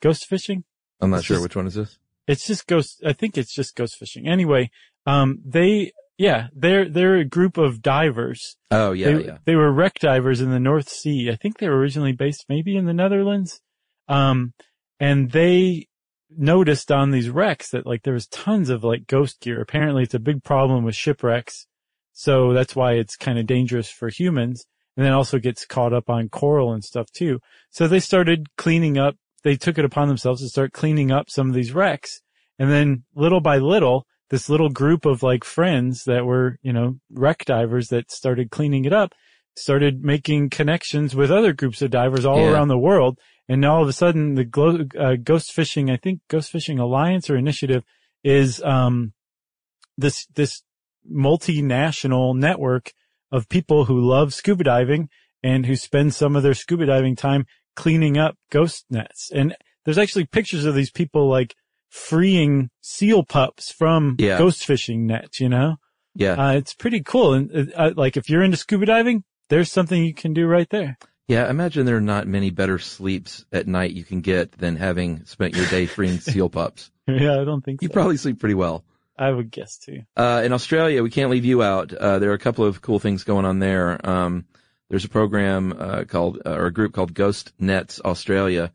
[0.00, 0.64] Ghost Fishing?
[1.00, 1.98] I'm not It's sure just- which one is this.
[2.28, 3.02] It's just ghost.
[3.04, 4.28] I think it's just ghost fishing.
[4.28, 4.70] Anyway,
[5.06, 8.56] um, they, yeah, they're, they're a group of divers.
[8.70, 9.38] Oh, yeah, they, yeah.
[9.44, 11.30] They were wreck divers in the North Sea.
[11.30, 13.60] I think they were originally based maybe in the Netherlands.
[14.08, 14.52] Um,
[15.00, 15.88] and they
[16.36, 19.60] noticed on these wrecks that like there was tons of like ghost gear.
[19.60, 21.66] Apparently it's a big problem with shipwrecks.
[22.12, 24.64] So that's why it's kind of dangerous for humans.
[24.96, 27.40] And then also gets caught up on coral and stuff too.
[27.70, 29.16] So they started cleaning up.
[29.42, 32.20] They took it upon themselves to start cleaning up some of these wrecks.
[32.58, 36.96] And then little by little, this little group of like friends that were, you know,
[37.12, 39.12] wreck divers that started cleaning it up
[39.54, 42.52] started making connections with other groups of divers all Yeah.
[42.52, 43.18] around the world.
[43.50, 46.78] And now all of a sudden the glo- uh, ghost fishing, I think ghost fishing
[46.78, 47.84] alliance or initiative
[48.24, 49.12] is, um,
[49.98, 50.62] this, this
[51.06, 52.92] multinational network
[53.30, 55.08] of people who love scuba diving
[55.42, 57.44] and who spend some of their scuba diving time
[57.76, 59.30] cleaning up ghost nets.
[59.34, 59.54] And
[59.84, 61.54] there's actually pictures of these people like
[61.92, 64.38] freeing seal pups from Yeah.
[64.38, 65.76] ghost fishing nets, you know?
[66.14, 66.32] Yeah.
[66.32, 67.34] Uh, it's pretty cool.
[67.34, 70.96] And uh, like if you're into scuba diving, there's something you can do right there.
[71.28, 74.76] Yeah, I imagine there are not many better sleeps at night you can get than
[74.76, 76.90] having spent your day freeing seal pups.
[77.06, 77.92] yeah, I don't think You so.
[77.94, 78.84] probably sleep pretty well.
[79.18, 80.00] I would guess too.
[80.16, 81.92] Uh, in Australia, we can't leave you out.
[81.92, 84.04] Uh, there are a couple of cool things going on there.
[84.08, 84.46] Um,
[84.88, 88.72] there's a program, uh, called, uh, or a group called Ghost Nets Australia,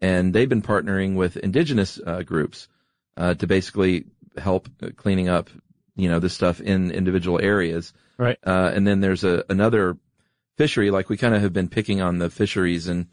[0.00, 2.68] and they've been partnering with indigenous, uh, groups,
[3.16, 4.04] uh, to basically
[4.36, 5.50] help uh, cleaning up,
[5.96, 7.92] you know, this stuff in individual areas.
[8.18, 8.38] Right.
[8.44, 9.96] Uh, and then there's a, another
[10.56, 13.06] fishery, like we kind of have been picking on the fisheries and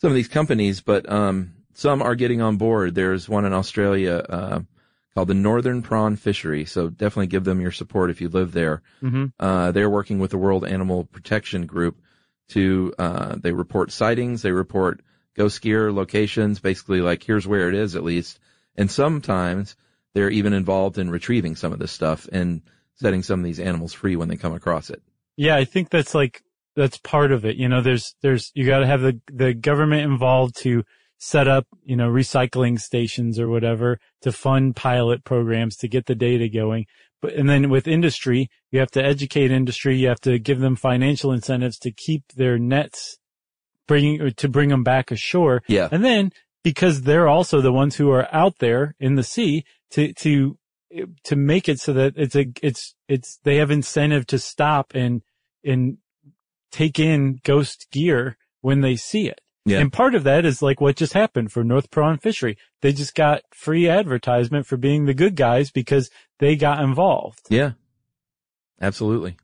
[0.00, 2.94] some of these companies, but, um, some are getting on board.
[2.94, 4.60] There's one in Australia, uh,
[5.14, 6.66] called the Northern Prawn Fishery.
[6.66, 8.82] So definitely give them your support if you live there.
[9.02, 9.32] Mhm.
[9.40, 11.96] Uh, they're working with the World Animal Protection Group
[12.48, 15.00] to, uh, they report sightings, they report
[15.36, 18.38] ghost gear locations, basically like here's where it is at least.
[18.76, 19.76] And sometimes
[20.14, 22.62] they're even involved in retrieving some of this stuff and
[22.94, 25.02] setting some of these animals free when they come across it.
[25.36, 26.42] Yeah, I think that's like,
[26.74, 27.56] that's part of it.
[27.56, 30.84] You know, there's, there's, you gotta have the, the government involved to
[31.18, 36.14] set up, you know, recycling stations or whatever to fund pilot programs to get the
[36.14, 36.86] data going.
[37.22, 39.96] But, and then with industry, you have to educate industry.
[39.96, 43.18] You have to give them financial incentives to keep their nets
[43.86, 45.62] bringing, uh, to bring them back ashore.
[45.66, 45.88] Yeah.
[45.90, 46.32] And then
[46.62, 50.58] because they're also the ones who are out there in the sea to, to,
[50.92, 54.92] eh, to make it so that it's a, it's, it's, they have incentive to stop
[54.94, 55.22] and,
[55.64, 55.98] and
[56.72, 59.40] take in ghost gear when they see it.
[59.66, 59.78] Yeah.
[59.78, 62.56] And part of that is like what just happened for North Prawn Fishery.
[62.82, 66.08] They just got free advertisement for being the good guys because
[66.38, 67.40] they got involved.
[67.50, 67.72] Yeah.
[68.80, 69.36] Absolutely.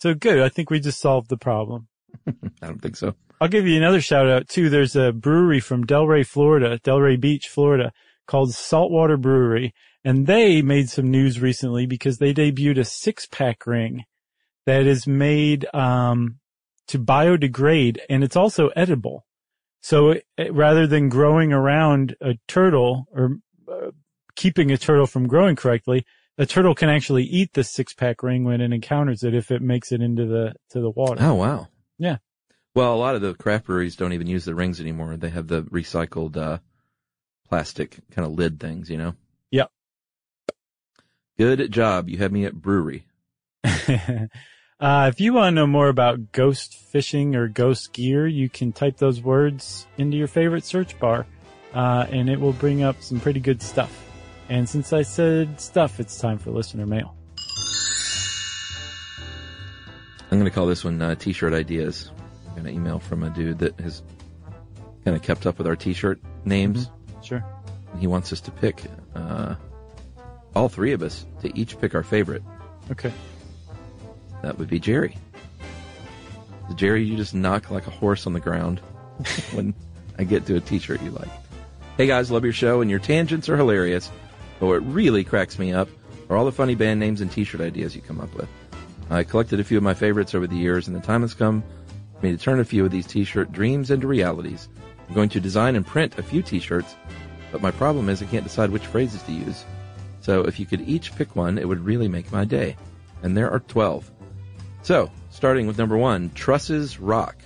[0.00, 0.40] So good.
[0.40, 1.88] I think we just solved the problem.
[2.26, 3.14] I don't think so.
[3.42, 4.70] I'll give you another shout out too.
[4.70, 7.92] There's a brewery from Delray, Florida, Delray Beach, Florida
[8.28, 9.74] called Saltwater Brewery.
[10.04, 14.04] And they made some news recently because they debuted a six pack ring
[14.64, 16.38] that is made, um,
[16.86, 19.26] to biodegrade and it's also edible.
[19.80, 23.38] So it, it- rather than growing around a turtle or
[23.68, 23.90] uh,
[24.36, 26.06] keeping a turtle from growing correctly,
[26.38, 29.62] a turtle can actually eat the six pack ring when it encounters it if it
[29.62, 31.20] makes it into the, to the water.
[31.24, 31.66] Oh, wow.
[31.98, 32.18] Yeah.
[32.74, 35.16] Well, a lot of the craft breweries don't even use the rings anymore.
[35.16, 36.58] They have the recycled, uh,
[37.48, 39.14] plastic kind of lid things, you know?
[39.50, 39.70] Yep.
[41.36, 42.08] Good job.
[42.08, 43.04] You had me at brewery.
[43.64, 44.26] uh,
[44.80, 48.96] if you want to know more about ghost fishing or ghost gear, you can type
[48.96, 51.26] those words into your favorite search bar,
[51.74, 54.08] uh, and it will bring up some pretty good stuff.
[54.48, 57.14] And since I said stuff, it's time for listener mail.
[60.30, 62.10] I'm going to call this one uh, T-shirt ideas.
[62.56, 64.02] An email from a dude that has
[65.04, 66.88] kind of kept up with our T-shirt names.
[67.22, 67.44] Sure.
[67.92, 68.82] And he wants us to pick
[69.14, 69.54] uh,
[70.54, 72.42] all three of us to each pick our favorite.
[72.90, 73.12] Okay.
[74.42, 75.16] That would be Jerry.
[76.76, 78.80] Jerry, you just knock like a horse on the ground
[79.52, 79.74] when
[80.18, 81.28] I get to a T-shirt you like.
[81.96, 84.10] Hey guys, love your show and your tangents are hilarious.
[84.58, 85.88] But what really cracks me up
[86.30, 88.48] are all the funny band names and T-shirt ideas you come up with.
[89.10, 91.62] I collected a few of my favorites over the years, and the time has come
[92.22, 94.68] me to turn a few of these T-shirt dreams into realities.
[95.08, 96.94] I'm going to design and print a few T-shirts,
[97.50, 99.64] but my problem is I can't decide which phrases to use.
[100.20, 102.76] So if you could each pick one, it would really make my day.
[103.22, 104.10] And there are 12.
[104.82, 107.36] So, starting with number one, trusses rock!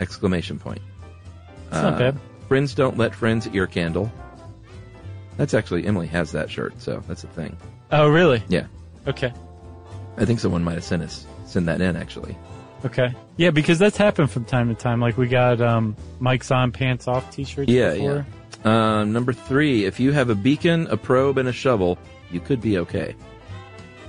[0.00, 0.80] Exclamation point.
[1.66, 2.18] It's not uh, bad.
[2.48, 4.10] Friends don't let friends ear candle.
[5.36, 7.56] That's actually, Emily has that shirt, so that's a thing.
[7.90, 8.42] Oh, really?
[8.48, 8.66] Yeah.
[9.06, 9.32] Okay.
[10.16, 12.36] I think someone might have sent us, send that in actually.
[12.84, 13.14] Okay.
[13.36, 15.00] Yeah, because that's happened from time to time.
[15.00, 18.26] Like we got, um, Mike's on pants off t-shirts Yeah, before.
[18.64, 19.00] yeah.
[19.00, 21.98] Um, number three, if you have a beacon, a probe, and a shovel,
[22.30, 23.14] you could be okay.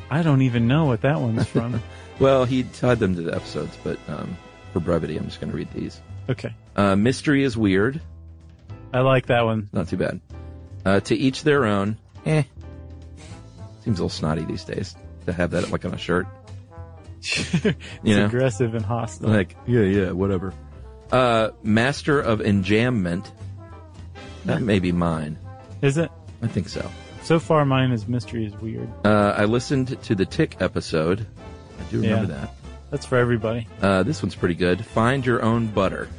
[0.09, 1.81] I don't even know what that one's from.
[2.19, 4.37] Well, he tied them to the episodes, but um,
[4.71, 5.99] for brevity, I'm just going to read these.
[6.29, 6.53] okay.
[6.75, 7.99] Uh, mystery is weird.
[8.93, 9.67] I like that one.
[9.73, 10.21] Not too bad.
[10.85, 11.97] Uh, to each their own.
[12.27, 12.43] Eh.
[13.83, 14.95] Seems a little snotty these days
[15.25, 16.27] to have that like on a shirt.
[17.63, 18.25] it's You know?
[18.25, 19.29] aggressive and hostile.
[19.29, 20.53] Like, yeah, yeah, whatever.
[21.11, 23.31] Uh, master of enjambment.
[24.45, 25.37] That may be mine.
[25.81, 26.11] Is it?
[26.41, 26.89] I think so.
[27.23, 28.89] So far, mine is mystery is weird.
[29.05, 31.25] Uh, I listened to the Tick episode.
[31.79, 32.39] I do remember Yeah.
[32.41, 32.55] that.
[32.91, 33.67] That's for everybody.
[33.81, 34.85] Uh, this one's pretty good.
[34.85, 36.09] Find your own butter.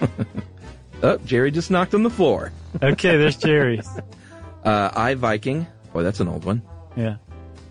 [1.02, 2.52] oh, Jerry just knocked on the floor.
[2.82, 3.88] Okay, there's Jerry's.
[4.64, 5.66] Uh, I Viking.
[5.94, 6.60] Boy, that's an old one.
[6.96, 7.16] Yeah.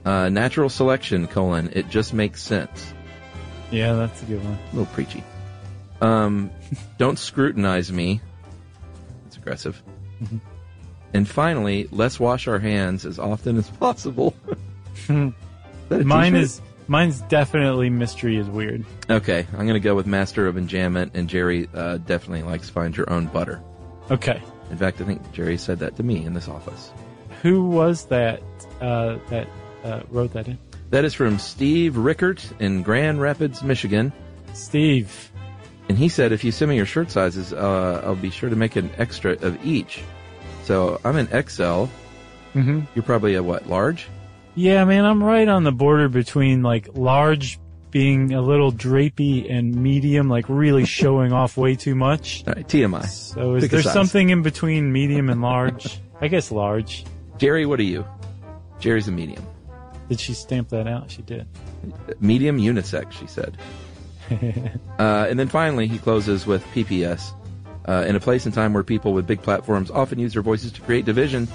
[0.08, 2.94] Uh, natural selection, colon, it just makes sense.
[3.72, 4.54] Yeah, that's a good one.
[4.54, 5.22] A little preachy.
[6.00, 6.50] Um,
[6.98, 8.22] don't scrutinize me.
[9.26, 9.84] It's aggressive.
[10.24, 10.38] Mm-hmm.
[11.14, 14.34] And finally, let's wash our hands as often as possible.
[15.90, 16.44] Is Mine t-shirt?
[16.44, 18.86] is mine's definitely mystery is weird.
[19.10, 22.96] Okay, I'm going to go with Master of Enjambment, and Jerry uh, definitely likes Find
[22.96, 23.62] Your Own Butter.
[24.10, 24.42] Okay.
[24.70, 26.92] In fact, I think Jerry said that to me in this office.
[27.42, 28.42] Who was that
[28.82, 29.48] uh, that
[29.88, 30.58] uh, wrote that in?
[30.90, 34.12] That is from Steve Rickert in Grand Rapids, Michigan.
[34.54, 35.32] Steve.
[35.90, 38.56] And he said, if you send me your shirt sizes, uh, I'll be sure to
[38.56, 40.02] make an extra of each.
[40.64, 41.86] So I'm an XL.
[42.54, 44.08] hmm You're probably a what, large?
[44.56, 47.60] Yeah, man, I'm right on the border between like large
[47.92, 52.44] being a little drapey and medium, like really showing off way too much.
[52.48, 53.06] All right, TMI.
[53.08, 56.00] So is Pick there something in between medium and large?
[56.20, 57.06] I guess large.
[57.38, 58.06] Jerry, what are you?
[58.80, 59.46] Jerry's a medium.
[60.10, 61.12] Did she stamp that out?
[61.12, 61.48] She did.
[62.20, 63.58] Medium unisex, she said.
[65.00, 67.32] Uh, and then finally, he closes with PPS.
[67.88, 70.70] Uh, in a place and time where people with big platforms often use their voices
[70.74, 71.48] to create division,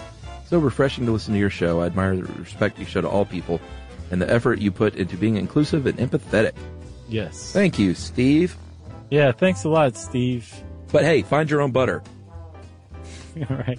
[0.46, 1.82] so refreshing to listen to your show.
[1.82, 3.60] I admire the respect you show to all people
[4.10, 6.52] and the effort you put into being inclusive and empathetic.
[7.08, 7.52] yes.
[7.52, 8.56] Thank you, Steve.
[9.10, 10.50] Yeah, thanks a lot, Steve.
[10.90, 12.02] But hey, find your own butter.
[13.50, 13.78] All right.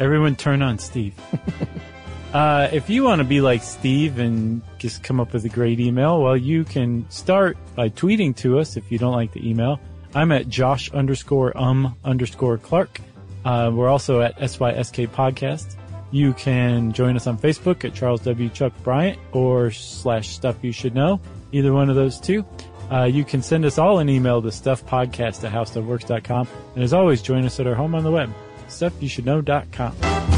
[0.00, 1.14] Everyone turn on Steve.
[2.32, 5.80] uh, if you want to be like Steve and just come up with a great
[5.80, 9.80] email, well, you can start by tweeting to us if you don't like the email.
[10.14, 13.00] I'm at Josh underscore um underscore Clark.
[13.44, 15.76] Uh, we're also at SYSK Podcast.
[16.12, 18.48] You can join us on Facebook at Charles W.
[18.48, 21.20] Chuck Bryant or slash Stuff You Should Know.
[21.52, 22.44] Either one of those two.
[22.90, 26.48] Uh, you can send us all an email to stuffpodcast at howstuffworks.com.
[26.74, 28.32] And as always, join us at our home on the web,
[28.66, 30.29] stuffyoushouldknow.com.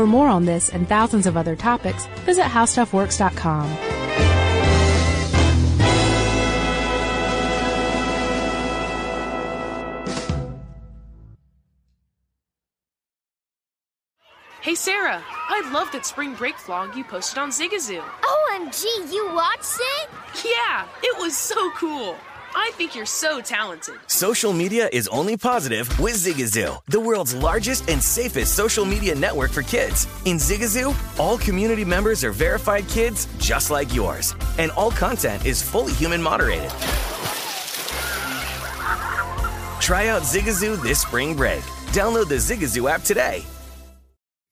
[0.00, 3.68] For more on this and thousands of other topics, visit howstuffworks.com.
[14.62, 18.00] Hey Sarah, I love that spring break vlog you posted on Zigazoo.
[18.00, 20.08] OMG, you watched it?
[20.42, 22.16] Yeah, it was so cool.
[22.54, 23.96] I think you're so talented.
[24.06, 29.50] Social media is only positive with Zigazoo, the world's largest and safest social media network
[29.50, 30.06] for kids.
[30.24, 35.62] In Zigazoo, all community members are verified kids just like yours, and all content is
[35.62, 36.70] fully human moderated.
[39.80, 41.62] Try out Zigazoo this spring break.
[41.92, 43.44] Download the Zigazoo app today.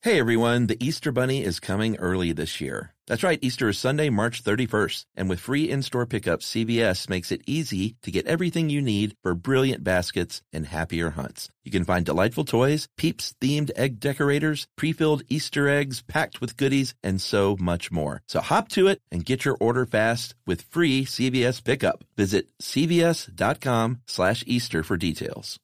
[0.02, 2.94] Hey everyone, the Easter Bunny is coming early this year.
[3.08, 5.06] That's right, Easter is Sunday, March 31st.
[5.16, 9.34] And with free in-store pickup, CVS makes it easy to get everything you need for
[9.34, 11.48] brilliant baskets and happier hunts.
[11.64, 16.94] You can find delightful toys, Peeps themed egg decorators, pre-filled Easter eggs packed with goodies,
[17.02, 18.20] and so much more.
[18.28, 22.04] So hop to it and get your order fast with free CVS pickup.
[22.14, 25.58] Visit cvs.com slash Easter for details.